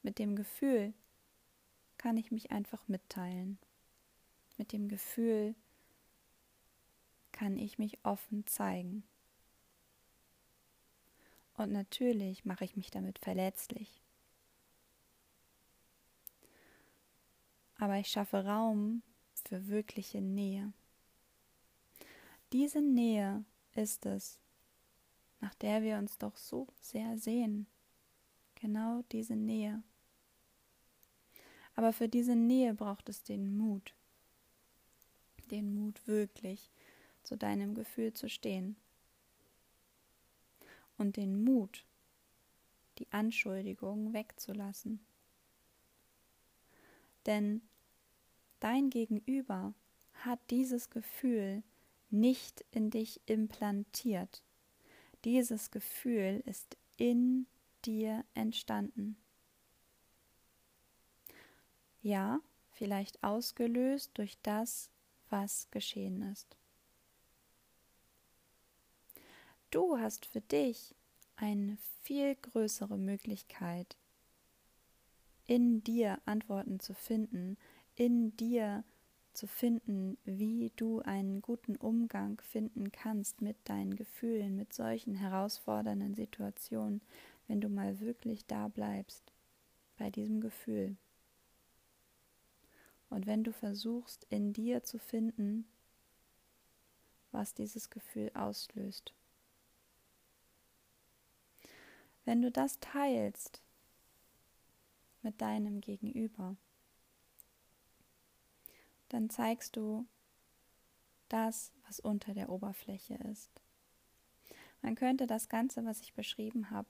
Mit 0.02 0.18
dem 0.18 0.34
Gefühl 0.34 0.92
kann 1.98 2.16
ich 2.16 2.32
mich 2.32 2.50
einfach 2.50 2.86
mitteilen. 2.88 3.58
Mit 4.56 4.72
dem 4.72 4.88
Gefühl 4.88 5.54
kann 7.30 7.56
ich 7.58 7.78
mich 7.78 8.04
offen 8.04 8.44
zeigen. 8.48 9.04
Und 11.54 11.70
natürlich 11.70 12.44
mache 12.44 12.64
ich 12.64 12.74
mich 12.74 12.90
damit 12.90 13.20
verletzlich. 13.20 14.02
Aber 17.76 17.98
ich 17.98 18.08
schaffe 18.08 18.44
Raum 18.44 19.02
für 19.44 19.68
wirkliche 19.68 20.20
Nähe. 20.20 20.72
Diese 22.52 22.80
Nähe 22.80 23.44
ist 23.74 24.06
es, 24.06 24.38
nach 25.40 25.54
der 25.54 25.82
wir 25.82 25.98
uns 25.98 26.16
doch 26.18 26.36
so 26.36 26.66
sehr 26.80 27.18
sehen. 27.18 27.66
Genau 28.54 29.02
diese 29.12 29.36
Nähe. 29.36 29.82
Aber 31.74 31.92
für 31.92 32.08
diese 32.08 32.34
Nähe 32.34 32.74
braucht 32.74 33.08
es 33.08 33.22
den 33.22 33.56
Mut. 33.56 33.94
Den 35.50 35.74
Mut 35.74 36.06
wirklich 36.06 36.70
zu 37.22 37.36
deinem 37.36 37.74
Gefühl 37.74 38.14
zu 38.14 38.28
stehen. 38.28 38.76
Und 40.96 41.16
den 41.16 41.44
Mut, 41.44 41.84
die 42.98 43.06
Anschuldigungen 43.12 44.12
wegzulassen. 44.12 45.00
Denn 47.26 47.60
dein 48.58 48.90
Gegenüber 48.90 49.74
hat 50.14 50.40
dieses 50.50 50.90
Gefühl 50.90 51.62
nicht 52.10 52.64
in 52.70 52.90
dich 52.90 53.20
implantiert. 53.26 54.42
Dieses 55.24 55.70
Gefühl 55.70 56.42
ist 56.46 56.76
in 56.96 57.46
dir 57.84 58.24
entstanden. 58.34 59.16
Ja, 62.02 62.40
vielleicht 62.70 63.22
ausgelöst 63.24 64.12
durch 64.14 64.38
das, 64.42 64.90
was 65.30 65.70
geschehen 65.70 66.22
ist. 66.22 66.56
Du 69.70 69.98
hast 69.98 70.24
für 70.24 70.40
dich 70.40 70.94
eine 71.36 71.76
viel 72.02 72.34
größere 72.36 72.96
Möglichkeit, 72.96 73.96
in 75.46 75.82
dir 75.82 76.20
Antworten 76.24 76.80
zu 76.80 76.94
finden, 76.94 77.58
in 77.94 78.36
dir 78.36 78.84
zu 79.38 79.46
finden, 79.46 80.18
wie 80.24 80.72
du 80.74 80.98
einen 81.02 81.40
guten 81.42 81.76
Umgang 81.76 82.40
finden 82.40 82.90
kannst 82.90 83.40
mit 83.40 83.56
deinen 83.68 83.94
Gefühlen, 83.94 84.56
mit 84.56 84.72
solchen 84.72 85.14
herausfordernden 85.14 86.16
Situationen, 86.16 87.00
wenn 87.46 87.60
du 87.60 87.68
mal 87.68 88.00
wirklich 88.00 88.46
da 88.46 88.66
bleibst 88.66 89.32
bei 89.96 90.10
diesem 90.10 90.40
Gefühl. 90.40 90.96
Und 93.10 93.28
wenn 93.28 93.44
du 93.44 93.52
versuchst, 93.52 94.26
in 94.28 94.52
dir 94.52 94.82
zu 94.82 94.98
finden, 94.98 95.68
was 97.30 97.54
dieses 97.54 97.90
Gefühl 97.90 98.32
auslöst. 98.34 99.14
Wenn 102.24 102.42
du 102.42 102.50
das 102.50 102.80
teilst 102.80 103.62
mit 105.22 105.40
deinem 105.40 105.80
Gegenüber, 105.80 106.56
dann 109.08 109.30
zeigst 109.30 109.76
du 109.76 110.06
das, 111.28 111.72
was 111.86 112.00
unter 112.00 112.34
der 112.34 112.50
Oberfläche 112.50 113.14
ist. 113.30 113.50
Man 114.82 114.94
könnte 114.94 115.26
das 115.26 115.48
Ganze, 115.48 115.84
was 115.84 116.00
ich 116.00 116.14
beschrieben 116.14 116.70
habe, 116.70 116.88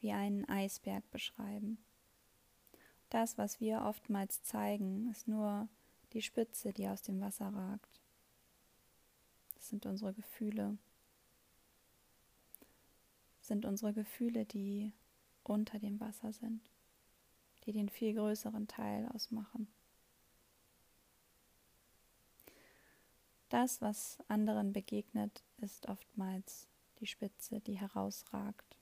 wie 0.00 0.12
einen 0.12 0.48
Eisberg 0.48 1.08
beschreiben. 1.10 1.78
Das, 3.10 3.38
was 3.38 3.60
wir 3.60 3.82
oftmals 3.82 4.42
zeigen, 4.42 5.10
ist 5.10 5.28
nur 5.28 5.68
die 6.12 6.22
Spitze, 6.22 6.72
die 6.72 6.88
aus 6.88 7.02
dem 7.02 7.20
Wasser 7.20 7.52
ragt. 7.52 8.00
Das 9.54 9.68
sind 9.68 9.86
unsere 9.86 10.12
Gefühle. 10.14 10.78
sind 13.40 13.64
unsere 13.64 13.94
Gefühle, 13.94 14.44
die 14.44 14.92
unter 15.42 15.78
dem 15.78 15.98
Wasser 16.00 16.32
sind, 16.32 16.60
die 17.64 17.72
den 17.72 17.88
viel 17.88 18.14
größeren 18.14 18.68
Teil 18.68 19.08
ausmachen. 19.08 19.68
Das, 23.48 23.80
was 23.80 24.18
anderen 24.28 24.72
begegnet, 24.72 25.42
ist 25.58 25.88
oftmals 25.88 26.68
die 27.00 27.06
Spitze, 27.06 27.60
die 27.60 27.78
herausragt. 27.78 28.76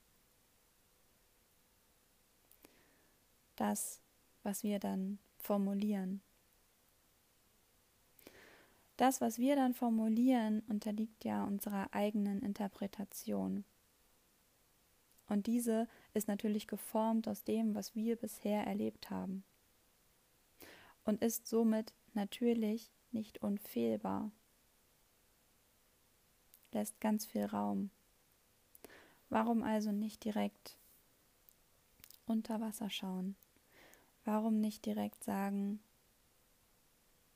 Das, 3.55 4.01
was 4.43 4.63
wir 4.63 4.79
dann 4.79 5.19
formulieren. 5.37 6.21
Das, 8.97 9.21
was 9.21 9.37
wir 9.37 9.55
dann 9.55 9.73
formulieren, 9.73 10.63
unterliegt 10.67 11.23
ja 11.23 11.43
unserer 11.43 11.93
eigenen 11.93 12.41
Interpretation. 12.41 13.63
Und 15.27 15.47
diese 15.47 15.87
ist 16.13 16.27
natürlich 16.27 16.67
geformt 16.67 17.27
aus 17.27 17.43
dem, 17.43 17.75
was 17.75 17.95
wir 17.95 18.15
bisher 18.15 18.65
erlebt 18.65 19.09
haben. 19.09 19.43
Und 21.03 21.21
ist 21.21 21.47
somit 21.47 21.93
natürlich 22.13 22.91
nicht 23.11 23.41
unfehlbar. 23.43 24.31
Lässt 26.71 26.99
ganz 26.99 27.25
viel 27.25 27.45
Raum. 27.45 27.89
Warum 29.29 29.63
also 29.63 29.91
nicht 29.91 30.23
direkt 30.23 30.77
unter 32.25 32.61
Wasser 32.61 32.89
schauen? 32.89 33.35
Warum 34.25 34.59
nicht 34.59 34.85
direkt 34.85 35.23
sagen, 35.23 35.79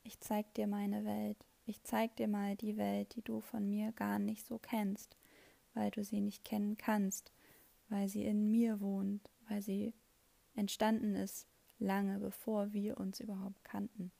ich 0.02 0.20
zeig 0.20 0.52
dir 0.54 0.66
meine 0.66 1.04
Welt, 1.04 1.38
ich 1.64 1.82
zeig 1.84 2.16
dir 2.16 2.28
mal 2.28 2.56
die 2.56 2.76
Welt, 2.76 3.14
die 3.14 3.22
du 3.22 3.40
von 3.40 3.68
mir 3.68 3.92
gar 3.92 4.18
nicht 4.18 4.46
so 4.46 4.58
kennst, 4.58 5.16
weil 5.74 5.90
du 5.90 6.04
sie 6.04 6.20
nicht 6.20 6.44
kennen 6.44 6.76
kannst, 6.76 7.32
weil 7.88 8.08
sie 8.08 8.24
in 8.24 8.50
mir 8.50 8.80
wohnt, 8.80 9.30
weil 9.48 9.62
sie 9.62 9.94
entstanden 10.54 11.14
ist, 11.14 11.46
lange 11.78 12.18
bevor 12.18 12.72
wir 12.72 12.98
uns 12.98 13.20
überhaupt 13.20 13.64
kannten. 13.64 14.12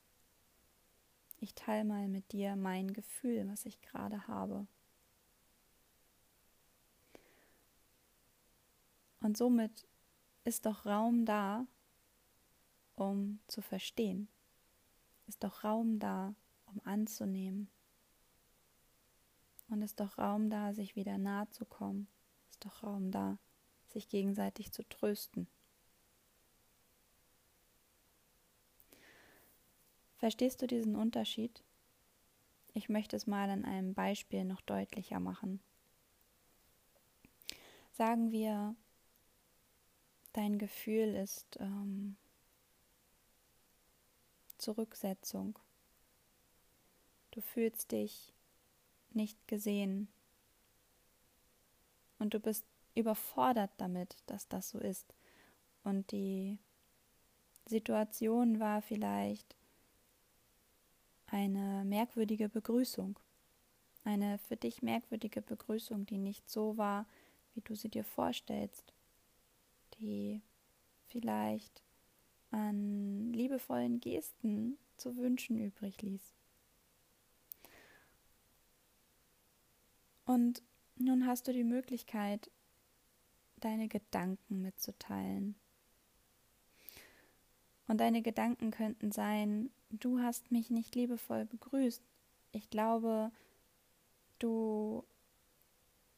Ich 1.41 1.55
teile 1.55 1.85
mal 1.85 2.09
mit 2.09 2.33
dir 2.33 2.55
mein 2.55 2.93
Gefühl, 2.93 3.49
was 3.49 3.67
ich 3.67 3.81
gerade 3.81 4.29
habe. 4.29 4.67
Und 9.23 9.37
somit 9.37 9.87
ist 10.45 10.67
doch 10.67 10.85
Raum 10.85 11.25
da, 11.25 11.67
um 12.97 13.39
zu 13.47 13.63
verstehen. 13.63 14.29
Ist 15.29 15.45
doch 15.45 15.63
Raum 15.65 15.99
da, 16.01 16.35
um 16.67 16.81
anzunehmen. 16.85 17.69
Und 19.69 19.83
ist 19.83 20.01
doch 20.01 20.19
Raum 20.19 20.51
da, 20.51 20.75
sich 20.75 20.97
wieder 20.97 21.19
nahe 21.19 21.49
zu 21.51 21.65
kommen. 21.65 22.09
Ist 22.51 22.65
doch 22.65 22.83
Raum 22.83 23.11
da, 23.11 23.39
sich 23.89 24.09
gegenseitig 24.09 24.73
zu 24.73 24.87
trösten. 24.89 25.47
Verstehst 30.17 30.63
du 30.63 30.67
diesen 30.67 30.97
Unterschied? 30.97 31.63
Ich 32.75 32.89
möchte 32.89 33.17
es 33.17 33.27
mal 33.27 33.51
an 33.51 33.65
einem 33.65 33.95
Beispiel 33.95 34.45
noch 34.45 34.61
deutlicher 34.61 35.21
machen. 35.21 35.61
Sagen 37.93 38.33
wir, 38.33 38.75
dein 40.33 40.59
Gefühl 40.59 41.15
ist 41.15 41.59
ähm, 41.61 42.17
Zurücksetzung. 44.59 45.59
Du 47.33 47.41
fühlst 47.41 47.93
dich 47.93 48.33
nicht 49.11 49.49
gesehen 49.49 50.09
und 52.19 52.35
du 52.35 52.41
bist 52.41 52.65
überfordert 52.95 53.71
damit, 53.79 54.17
dass 54.27 54.49
das 54.49 54.71
so 54.71 54.79
ist. 54.79 55.15
Und 55.83 56.13
die 56.13 56.59
Situation 57.67 58.61
war 58.61 58.83
vielleicht 58.83 59.57
eine 61.27 61.85
merkwürdige 61.85 62.49
Begrüßung. 62.49 63.19
Eine 64.05 64.39
für 64.39 64.57
dich 64.57 64.83
merkwürdige 64.83 65.43
Begrüßung, 65.43 66.07
die 66.07 66.19
nicht 66.19 66.49
so 66.51 66.77
war, 66.77 67.07
wie 67.55 67.61
du 67.63 67.75
sie 67.75 67.89
dir 67.89 68.05
vorstellst. 68.05 68.93
Die 70.03 70.43
vielleicht 71.07 71.81
an 72.51 73.33
liebevollen 73.33 74.01
Gesten 74.01 74.77
zu 74.97 75.17
wünschen 75.17 75.59
übrig 75.59 76.03
ließ. 76.03 76.35
Und 80.25 80.63
nun 80.97 81.25
hast 81.27 81.47
du 81.47 81.53
die 81.53 81.63
Möglichkeit, 81.63 82.51
deine 83.61 83.87
Gedanken 83.87 84.61
mitzuteilen. 84.61 85.55
Und 87.87 87.99
deine 87.99 88.23
Gedanken 88.23 88.73
könnten 88.73 89.13
sein, 89.13 89.71
du 89.91 90.19
hast 90.19 90.51
mich 90.51 90.69
nicht 90.71 90.97
liebevoll 90.97 91.45
begrüßt. 91.45 92.03
Ich 92.51 92.71
glaube, 92.71 93.31
du 94.41 95.05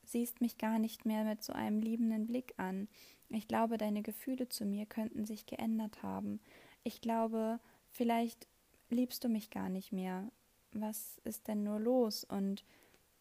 siehst 0.09 0.41
mich 0.41 0.59
gar 0.59 0.79
nicht 0.79 1.05
mehr 1.05 1.25
mit 1.25 1.43
so 1.43 1.53
einem 1.53 1.81
liebenden 1.81 2.27
Blick 2.27 2.55
an. 2.57 2.89
Ich 3.31 3.49
glaube, 3.49 3.79
deine 3.79 4.03
Gefühle 4.03 4.49
zu 4.49 4.65
mir 4.65 4.87
könnten 4.87 5.27
sich 5.27 5.47
geändert 5.47 6.03
haben. 6.03 6.41
Ich 6.83 7.01
glaube, 7.01 7.59
vielleicht 7.91 8.49
liebst 8.91 9.25
du 9.25 9.29
mich 9.29 9.51
gar 9.51 9.69
nicht 9.69 9.93
mehr. 9.93 10.31
Was 10.73 11.19
ist 11.25 11.49
denn 11.49 11.65
nur 11.65 11.81
los? 11.81 12.25
Und 12.25 12.65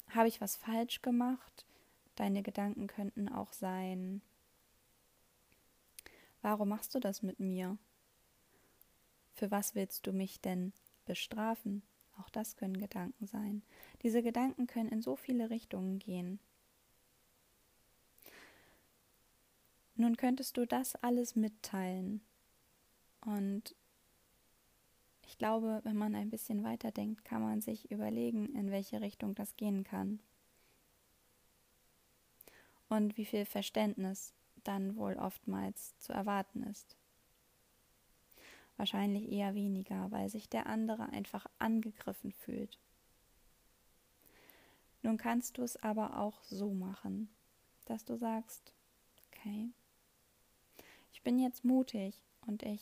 habe 0.10 0.28
ich 0.28 0.41
was 0.41 0.56
falsch 0.56 1.02
gemacht? 1.02 1.65
Deine 2.15 2.43
Gedanken 2.43 2.88
könnten 2.88 3.28
auch 3.28 3.54
sein, 3.54 4.22
warum 6.41 6.69
machst 6.69 6.93
du 6.93 7.00
das 7.00 7.24
mit 7.24 7.39
mir? 7.39 7.78
Für 9.34 9.50
was 9.50 9.74
willst 9.74 10.06
du 10.06 10.13
mich 10.13 10.41
denn 10.41 10.74
bestrafen? 11.06 11.82
Auch 12.19 12.30
das 12.30 12.56
können 12.56 12.78
Gedanken 12.78 13.26
sein. 13.26 13.63
Diese 14.04 14.22
Gedanken 14.22 14.67
können 14.67 14.89
in 14.89 15.02
so 15.02 15.15
viele 15.15 15.50
Richtungen 15.50 15.98
gehen. 15.98 16.39
Nun 20.04 20.18
könntest 20.18 20.58
du 20.58 20.68
das 20.68 20.98
alles 20.98 21.38
mitteilen. 21.38 22.20
Und 23.22 23.74
ich 25.26 25.38
glaube, 25.38 25.80
wenn 25.86 25.96
man 25.96 26.13
ein 26.13 26.30
bisschen 26.30 26.66
weiterdenkt, 26.66 27.24
kann 27.24 27.42
man 27.42 27.62
sich 27.62 27.89
überlegen, 27.89 28.54
in 28.54 28.70
welche 28.70 29.00
Richtung 29.00 29.34
das 29.34 29.56
gehen 29.56 29.86
kann 29.86 30.20
und 32.89 33.16
wie 33.16 33.24
viel 33.24 33.46
Verständnis 33.46 34.34
dann 34.66 34.98
wohl 34.98 35.13
oftmals 35.13 35.98
zu 36.00 36.12
erwarten 36.12 36.63
ist. 36.63 36.98
Wahrscheinlich 38.76 39.32
eher 39.32 39.56
weniger, 39.56 40.12
weil 40.12 40.28
sich 40.28 40.50
der 40.50 40.68
andere 40.68 41.08
einfach 41.13 41.46
angegriffen 41.60 42.34
fühlt. 42.34 42.78
Nun 45.02 45.16
kannst 45.16 45.58
du 45.58 45.62
es 45.62 45.82
aber 45.82 46.20
auch 46.20 46.44
so 46.44 46.74
machen, 46.74 47.30
dass 47.86 48.04
du 48.04 48.18
sagst, 48.18 48.74
okay, 49.30 49.72
bin 51.23 51.39
jetzt 51.39 51.63
mutig 51.63 52.21
und 52.45 52.63
ich 52.63 52.81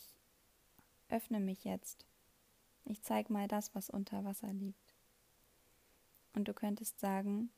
öffne 1.09 1.39
mich 1.39 1.63
jetzt. 1.63 2.05
Ich 2.85 3.01
zeige 3.03 3.31
mal 3.31 3.47
das, 3.47 3.75
was 3.75 3.89
unter 3.89 4.23
Wasser 4.25 4.51
liegt. 4.53 4.95
Und 6.33 6.47
du 6.47 6.53
könntest 6.53 6.99
sagen, 6.99 7.51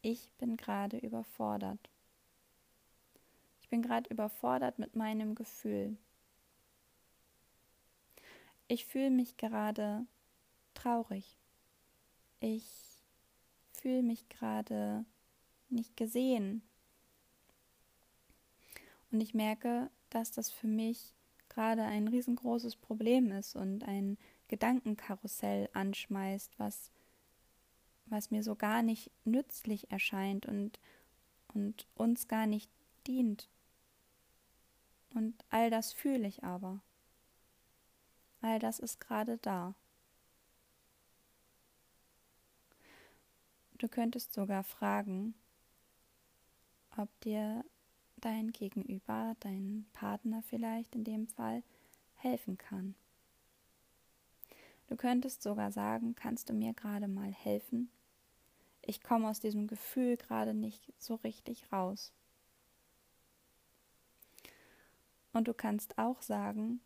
ich 0.00 0.32
bin 0.38 0.56
gerade 0.56 0.98
überfordert. 0.98 1.90
Ich 3.60 3.68
bin 3.68 3.82
gerade 3.82 4.10
überfordert 4.10 4.78
mit 4.78 4.96
meinem 4.96 5.34
Gefühl. 5.34 5.96
Ich 8.66 8.86
fühle 8.86 9.10
mich 9.10 9.36
gerade 9.36 10.06
traurig. 10.74 11.36
Ich 12.40 12.66
fühle 13.72 14.02
mich 14.02 14.28
gerade 14.28 15.04
nicht 15.68 15.96
gesehen. 15.96 16.62
Und 19.12 19.20
ich 19.20 19.34
merke, 19.34 19.90
dass 20.10 20.32
das 20.32 20.50
für 20.50 20.66
mich 20.66 21.14
gerade 21.48 21.84
ein 21.84 22.08
riesengroßes 22.08 22.76
Problem 22.76 23.30
ist 23.30 23.54
und 23.54 23.84
ein 23.84 24.18
Gedankenkarussell 24.48 25.68
anschmeißt, 25.72 26.58
was 26.58 26.90
was 28.12 28.30
mir 28.30 28.42
so 28.42 28.54
gar 28.54 28.82
nicht 28.82 29.10
nützlich 29.24 29.90
erscheint 29.90 30.46
und, 30.46 30.78
und 31.54 31.86
uns 31.94 32.28
gar 32.28 32.46
nicht 32.46 32.70
dient. 33.06 33.48
Und 35.14 35.44
all 35.50 35.70
das 35.70 35.92
fühle 35.92 36.28
ich 36.28 36.44
aber. 36.44 36.80
All 38.42 38.58
das 38.58 38.78
ist 38.78 39.00
gerade 39.00 39.38
da. 39.38 39.74
Du 43.78 43.88
könntest 43.88 44.32
sogar 44.32 44.62
fragen, 44.62 45.34
ob 46.96 47.08
dir 47.20 47.64
dein 48.22 48.52
Gegenüber, 48.52 49.36
dein 49.40 49.86
Partner 49.92 50.42
vielleicht 50.42 50.94
in 50.94 51.04
dem 51.04 51.26
Fall, 51.26 51.62
helfen 52.14 52.56
kann. 52.56 52.94
Du 54.88 54.96
könntest 54.96 55.42
sogar 55.42 55.72
sagen, 55.72 56.14
kannst 56.14 56.48
du 56.48 56.54
mir 56.54 56.72
gerade 56.72 57.08
mal 57.08 57.32
helfen? 57.32 57.90
ich 58.82 59.02
komme 59.02 59.28
aus 59.28 59.40
diesem 59.40 59.66
Gefühl 59.66 60.16
gerade 60.16 60.54
nicht 60.54 60.92
so 60.98 61.14
richtig 61.16 61.72
raus. 61.72 62.12
Und 65.32 65.48
du 65.48 65.54
kannst 65.54 65.96
auch 65.98 66.20
sagen, 66.20 66.80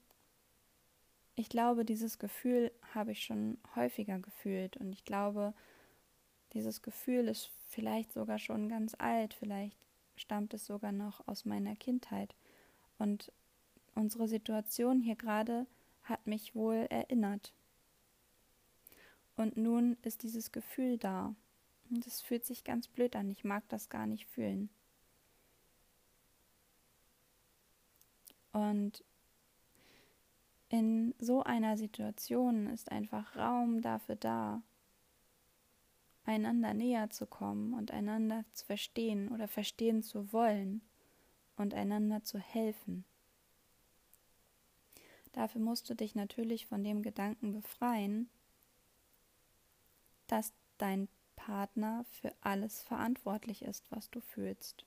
ich 1.35 1.49
glaube, 1.49 1.85
dieses 1.85 2.19
Gefühl 2.19 2.71
habe 2.95 3.13
ich 3.13 3.25
schon 3.25 3.59
häufiger 3.75 4.19
gefühlt 4.19 4.77
und 4.77 4.93
ich 4.93 5.05
glaube, 5.05 5.53
dieses 6.53 6.81
Gefühl 6.81 7.29
ist 7.29 7.51
vielleicht 7.67 8.13
sogar 8.13 8.39
schon 8.39 8.69
ganz 8.69 8.95
alt, 8.99 9.35
vielleicht 9.35 9.77
stammt 10.17 10.55
es 10.55 10.67
sogar 10.67 10.93
noch 10.93 11.27
aus 11.29 11.45
meiner 11.45 11.77
Kindheit. 11.77 12.35
Und 12.99 13.33
unsere 13.95 14.29
Situation 14.29 15.01
hier 15.01 15.17
gerade 15.17 15.67
hat 16.03 16.27
mich 16.27 16.55
wohl 16.55 16.87
erinnert. 16.91 17.53
Und 19.37 19.57
nun 19.57 19.97
ist 20.03 20.23
dieses 20.23 20.53
Gefühl 20.53 20.99
da. 20.99 21.35
Und 21.91 22.07
es 22.07 22.21
fühlt 22.21 22.45
sich 22.45 22.65
ganz 22.65 22.89
blöd 22.89 23.15
an. 23.15 23.31
Ich 23.31 23.45
mag 23.45 23.69
das 23.69 23.89
gar 23.89 24.07
nicht 24.07 24.27
fühlen. 24.27 24.71
Und 28.53 29.05
in 30.69 31.15
so 31.19 31.43
einer 31.43 31.77
Situation 31.77 32.67
ist 32.69 32.91
einfach 32.91 33.37
Raum 33.37 33.83
dafür 33.83 34.17
da, 34.17 34.63
einander 36.27 36.75
näher 36.75 37.11
zu 37.11 37.27
kommen 37.27 37.75
und 37.75 37.91
einander 37.91 38.45
zu 38.53 38.67
verstehen 38.67 39.29
oder 39.29 39.49
verstehen 39.49 40.03
zu 40.03 40.33
wollen 40.33 40.83
und 41.57 41.73
einander 41.73 42.23
zu 42.23 42.39
helfen. 42.39 43.05
Dafür 45.33 45.61
musst 45.61 45.89
du 45.89 45.95
dich 45.95 46.15
natürlich 46.15 46.67
von 46.67 46.83
dem 46.83 47.03
Gedanken 47.03 47.53
befreien, 47.53 48.29
dass 50.27 50.53
dein 50.79 51.09
Partner 51.37 52.05
für 52.11 52.33
alles 52.41 52.83
verantwortlich 52.83 53.63
ist, 53.63 53.91
was 53.91 54.11
du 54.11 54.21
fühlst. 54.21 54.85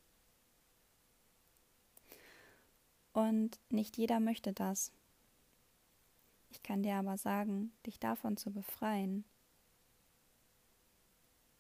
Und 3.13 3.59
nicht 3.69 3.97
jeder 3.97 4.19
möchte 4.19 4.53
das. 4.53 4.91
Ich 6.51 6.63
kann 6.63 6.83
dir 6.83 6.95
aber 6.95 7.17
sagen, 7.17 7.71
dich 7.85 7.99
davon 7.99 8.37
zu 8.37 8.51
befreien, 8.51 9.23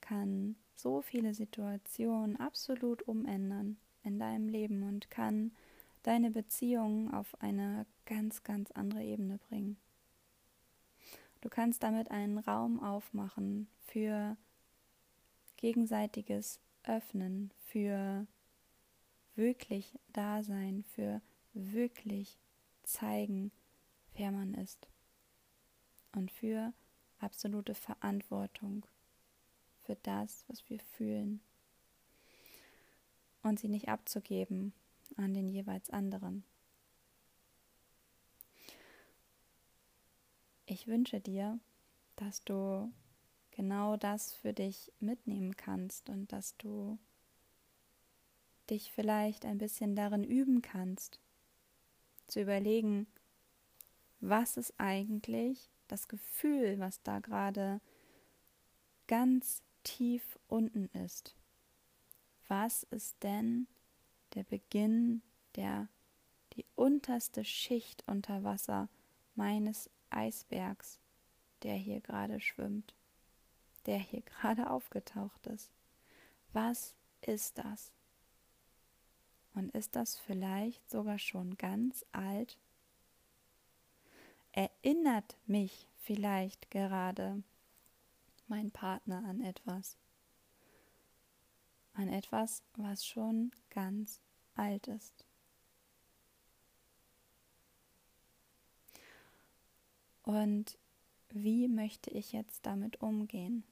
kann 0.09 0.55
so 0.75 1.01
viele 1.03 1.35
Situationen 1.35 2.35
absolut 2.37 3.03
umändern 3.03 3.77
in 4.01 4.17
deinem 4.17 4.47
Leben 4.47 4.81
und 4.81 5.11
kann 5.11 5.51
deine 6.01 6.31
Beziehungen 6.31 7.13
auf 7.13 7.39
eine 7.41 7.85
ganz, 8.05 8.41
ganz 8.41 8.71
andere 8.71 9.03
Ebene 9.03 9.37
bringen. 9.37 9.77
Du 11.41 11.49
kannst 11.49 11.83
damit 11.83 12.09
einen 12.09 12.39
Raum 12.39 12.81
aufmachen 12.81 13.67
für 13.85 14.35
gegenseitiges 15.57 16.59
Öffnen, 16.83 17.53
für 17.65 18.25
wirklich 19.35 19.99
Dasein, 20.11 20.83
für 20.85 21.21
wirklich 21.53 22.39
zeigen, 22.81 23.51
wer 24.15 24.31
man 24.31 24.55
ist 24.55 24.87
und 26.13 26.31
für 26.31 26.73
absolute 27.19 27.75
Verantwortung 27.75 28.87
für 29.89 29.95
das, 30.03 30.45
was 30.47 30.69
wir 30.69 30.79
fühlen 30.79 31.41
und 33.41 33.59
sie 33.59 33.69
nicht 33.69 33.89
abzugeben 33.89 34.71
an 35.15 35.33
den 35.33 35.49
jeweils 35.49 35.89
anderen. 35.89 36.43
Ich 40.67 40.85
wünsche 40.85 41.19
dir, 41.19 41.59
dass 42.17 42.43
du 42.43 42.93
genau 43.49 43.97
das 43.97 44.31
für 44.31 44.53
dich 44.53 44.91
mitnehmen 44.99 45.57
kannst 45.57 46.07
und 46.11 46.31
dass 46.31 46.55
du 46.57 46.99
dich 48.69 48.91
vielleicht 48.91 49.43
ein 49.43 49.57
bisschen 49.57 49.95
darin 49.95 50.23
üben 50.23 50.61
kannst, 50.61 51.19
zu 52.27 52.39
überlegen, 52.39 53.07
was 54.19 54.55
ist 54.55 54.75
eigentlich 54.77 55.71
das 55.87 56.07
Gefühl, 56.07 56.77
was 56.77 57.01
da 57.01 57.17
gerade 57.17 57.81
ganz 59.07 59.63
tief 59.89 60.37
unten 60.47 60.85
ist. 61.05 61.35
Was 62.47 62.83
ist 62.83 63.23
denn 63.23 63.67
der 64.35 64.43
Beginn, 64.43 65.23
der 65.55 65.87
die 66.53 66.65
unterste 66.75 67.43
Schicht 67.43 68.03
unter 68.07 68.43
Wasser 68.43 68.87
meines 69.35 69.89
Eisbergs, 70.11 70.99
der 71.63 71.75
hier 71.75 72.01
gerade 72.01 72.39
schwimmt, 72.39 72.93
der 73.87 73.97
hier 73.97 74.21
gerade 74.41 74.69
aufgetaucht 74.69 75.47
ist? 75.47 75.71
Was 76.53 76.93
ist 77.21 77.57
das? 77.57 77.91
Und 79.55 79.73
ist 79.73 79.95
das 79.95 80.17
vielleicht 80.17 80.87
sogar 80.89 81.17
schon 81.17 81.57
ganz 81.57 82.05
alt? 82.11 82.59
Erinnert 84.51 85.35
mich 85.47 85.87
vielleicht 85.97 86.69
gerade 86.69 87.43
mein 88.49 88.71
Partner 88.71 89.23
an 89.25 89.41
etwas. 89.41 89.97
An 91.93 92.07
etwas, 92.07 92.63
was 92.75 93.05
schon 93.05 93.51
ganz 93.69 94.21
alt 94.55 94.87
ist. 94.87 95.25
Und 100.23 100.77
wie 101.29 101.67
möchte 101.67 102.11
ich 102.11 102.31
jetzt 102.31 102.65
damit 102.65 103.01
umgehen? 103.01 103.63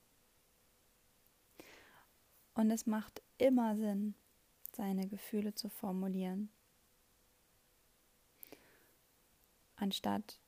Und 2.55 2.71
es 2.71 2.87
macht 2.87 3.21
immer 3.37 3.75
Sinn, 3.75 4.15
seine 4.75 5.07
Gefühle 5.07 5.53
zu 5.53 5.69
formulieren. 5.69 6.49
Anstatt 9.75 10.39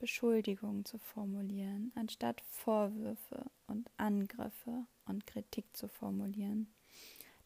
Beschuldigungen 0.00 0.84
zu 0.86 0.98
formulieren, 0.98 1.92
anstatt 1.94 2.40
Vorwürfe 2.40 3.50
und 3.66 3.90
Angriffe 3.98 4.86
und 5.04 5.26
Kritik 5.26 5.76
zu 5.76 5.88
formulieren. 5.88 6.72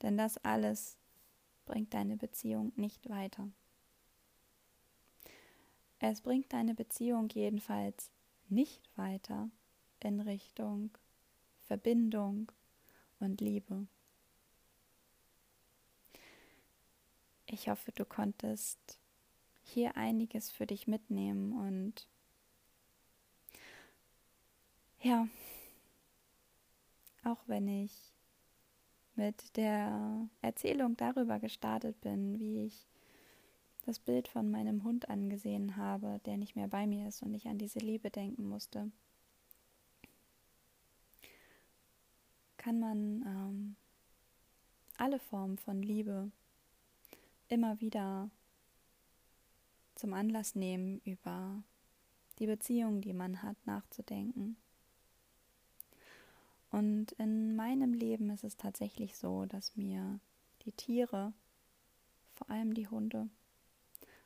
Denn 0.00 0.16
das 0.16 0.38
alles 0.38 0.96
bringt 1.66 1.92
deine 1.92 2.16
Beziehung 2.16 2.72
nicht 2.76 3.10
weiter. 3.10 3.50
Es 5.98 6.20
bringt 6.20 6.52
deine 6.52 6.74
Beziehung 6.74 7.28
jedenfalls 7.30 8.10
nicht 8.48 8.88
weiter 8.96 9.50
in 10.00 10.20
Richtung 10.20 10.90
Verbindung 11.66 12.52
und 13.18 13.40
Liebe. 13.40 13.88
Ich 17.46 17.68
hoffe, 17.68 17.90
du 17.92 18.04
konntest 18.04 19.00
hier 19.62 19.96
einiges 19.96 20.50
für 20.50 20.66
dich 20.66 20.86
mitnehmen 20.86 21.52
und 21.52 22.06
ja, 25.04 25.28
auch 27.24 27.42
wenn 27.46 27.68
ich 27.68 28.14
mit 29.16 29.56
der 29.56 30.28
Erzählung 30.40 30.96
darüber 30.96 31.38
gestartet 31.38 32.00
bin, 32.00 32.40
wie 32.40 32.64
ich 32.64 32.88
das 33.84 33.98
Bild 33.98 34.28
von 34.28 34.50
meinem 34.50 34.82
Hund 34.82 35.10
angesehen 35.10 35.76
habe, 35.76 36.20
der 36.24 36.38
nicht 36.38 36.56
mehr 36.56 36.68
bei 36.68 36.86
mir 36.86 37.06
ist 37.06 37.22
und 37.22 37.34
ich 37.34 37.46
an 37.48 37.58
diese 37.58 37.80
Liebe 37.80 38.10
denken 38.10 38.48
musste, 38.48 38.90
kann 42.56 42.80
man 42.80 43.22
ähm, 43.26 43.76
alle 44.96 45.18
Formen 45.18 45.58
von 45.58 45.82
Liebe 45.82 46.30
immer 47.48 47.78
wieder 47.78 48.30
zum 49.96 50.14
Anlass 50.14 50.54
nehmen, 50.54 51.02
über 51.04 51.62
die 52.38 52.46
Beziehung, 52.46 53.02
die 53.02 53.12
man 53.12 53.42
hat, 53.42 53.56
nachzudenken. 53.66 54.56
Und 56.74 57.12
in 57.12 57.54
meinem 57.54 57.92
Leben 57.94 58.30
ist 58.30 58.42
es 58.42 58.56
tatsächlich 58.56 59.16
so, 59.16 59.44
dass 59.44 59.76
mir 59.76 60.18
die 60.62 60.72
Tiere, 60.72 61.32
vor 62.32 62.50
allem 62.50 62.74
die 62.74 62.88
Hunde, 62.88 63.28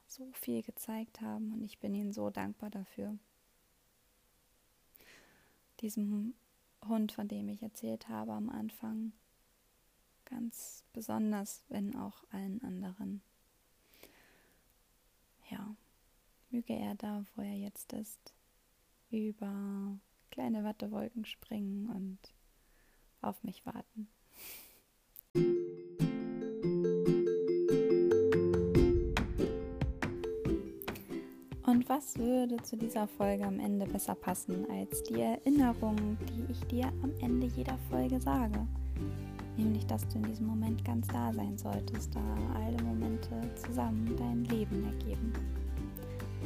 so 0.06 0.32
viel 0.32 0.62
gezeigt 0.62 1.20
haben 1.20 1.52
und 1.52 1.62
ich 1.62 1.78
bin 1.78 1.94
ihnen 1.94 2.14
so 2.14 2.30
dankbar 2.30 2.70
dafür. 2.70 3.18
Diesem 5.80 6.32
Hund, 6.88 7.12
von 7.12 7.28
dem 7.28 7.50
ich 7.50 7.62
erzählt 7.62 8.08
habe 8.08 8.32
am 8.32 8.48
Anfang, 8.48 9.12
ganz 10.24 10.84
besonders, 10.94 11.66
wenn 11.68 11.94
auch 11.96 12.24
allen 12.30 12.62
anderen. 12.62 13.20
Ja, 15.50 15.76
möge 16.48 16.72
er 16.72 16.94
da, 16.94 17.26
wo 17.37 17.42
er 17.42 17.58
jetzt 17.58 17.92
ist, 17.92 18.32
über 19.11 20.00
kleine 20.30 20.64
Wattewolken 20.64 21.26
springen 21.26 21.90
und 21.90 22.18
auf 23.22 23.42
mich 23.42 23.64
warten. 23.66 24.09
Und 31.68 31.87
was 31.87 32.16
würde 32.16 32.57
zu 32.62 32.78
dieser 32.78 33.07
Folge 33.07 33.44
am 33.44 33.61
Ende 33.61 33.85
besser 33.85 34.14
passen 34.14 34.64
als 34.70 35.02
die 35.02 35.20
Erinnerung, 35.20 36.16
die 36.20 36.50
ich 36.50 36.61
dir 36.68 36.87
am 37.02 37.12
Ende 37.20 37.46
jeder 37.46 37.76
Folge 37.90 38.18
sage? 38.18 38.66
Nämlich, 39.59 39.85
dass 39.85 40.09
du 40.09 40.16
in 40.16 40.22
diesem 40.22 40.46
Moment 40.46 40.83
ganz 40.83 41.07
da 41.09 41.31
sein 41.31 41.59
solltest, 41.59 42.14
da 42.14 42.22
alle 42.54 42.83
Momente 42.83 43.28
zusammen 43.54 44.16
dein 44.16 44.44
Leben 44.46 44.83
ergeben. 44.85 45.31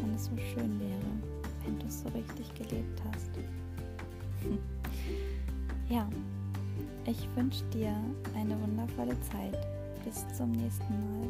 Und 0.02 0.12
es 0.14 0.24
so 0.24 0.37
schön 0.37 0.80
wäre, 0.80 1.00
wenn 1.64 1.78
du 1.78 1.87
es 1.87 2.00
so 2.00 2.08
richtig 2.08 2.52
gelebt 2.54 3.00
hast. 3.04 3.30
ja, 5.88 6.08
ich 7.06 7.28
wünsche 7.34 7.64
dir 7.72 7.94
eine 8.34 8.60
wundervolle 8.60 9.18
Zeit. 9.20 9.58
Bis 10.04 10.24
zum 10.36 10.52
nächsten 10.52 10.92
Mal. 10.92 11.28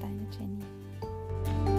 Deine 0.00 0.26
Jenny. 0.38 1.71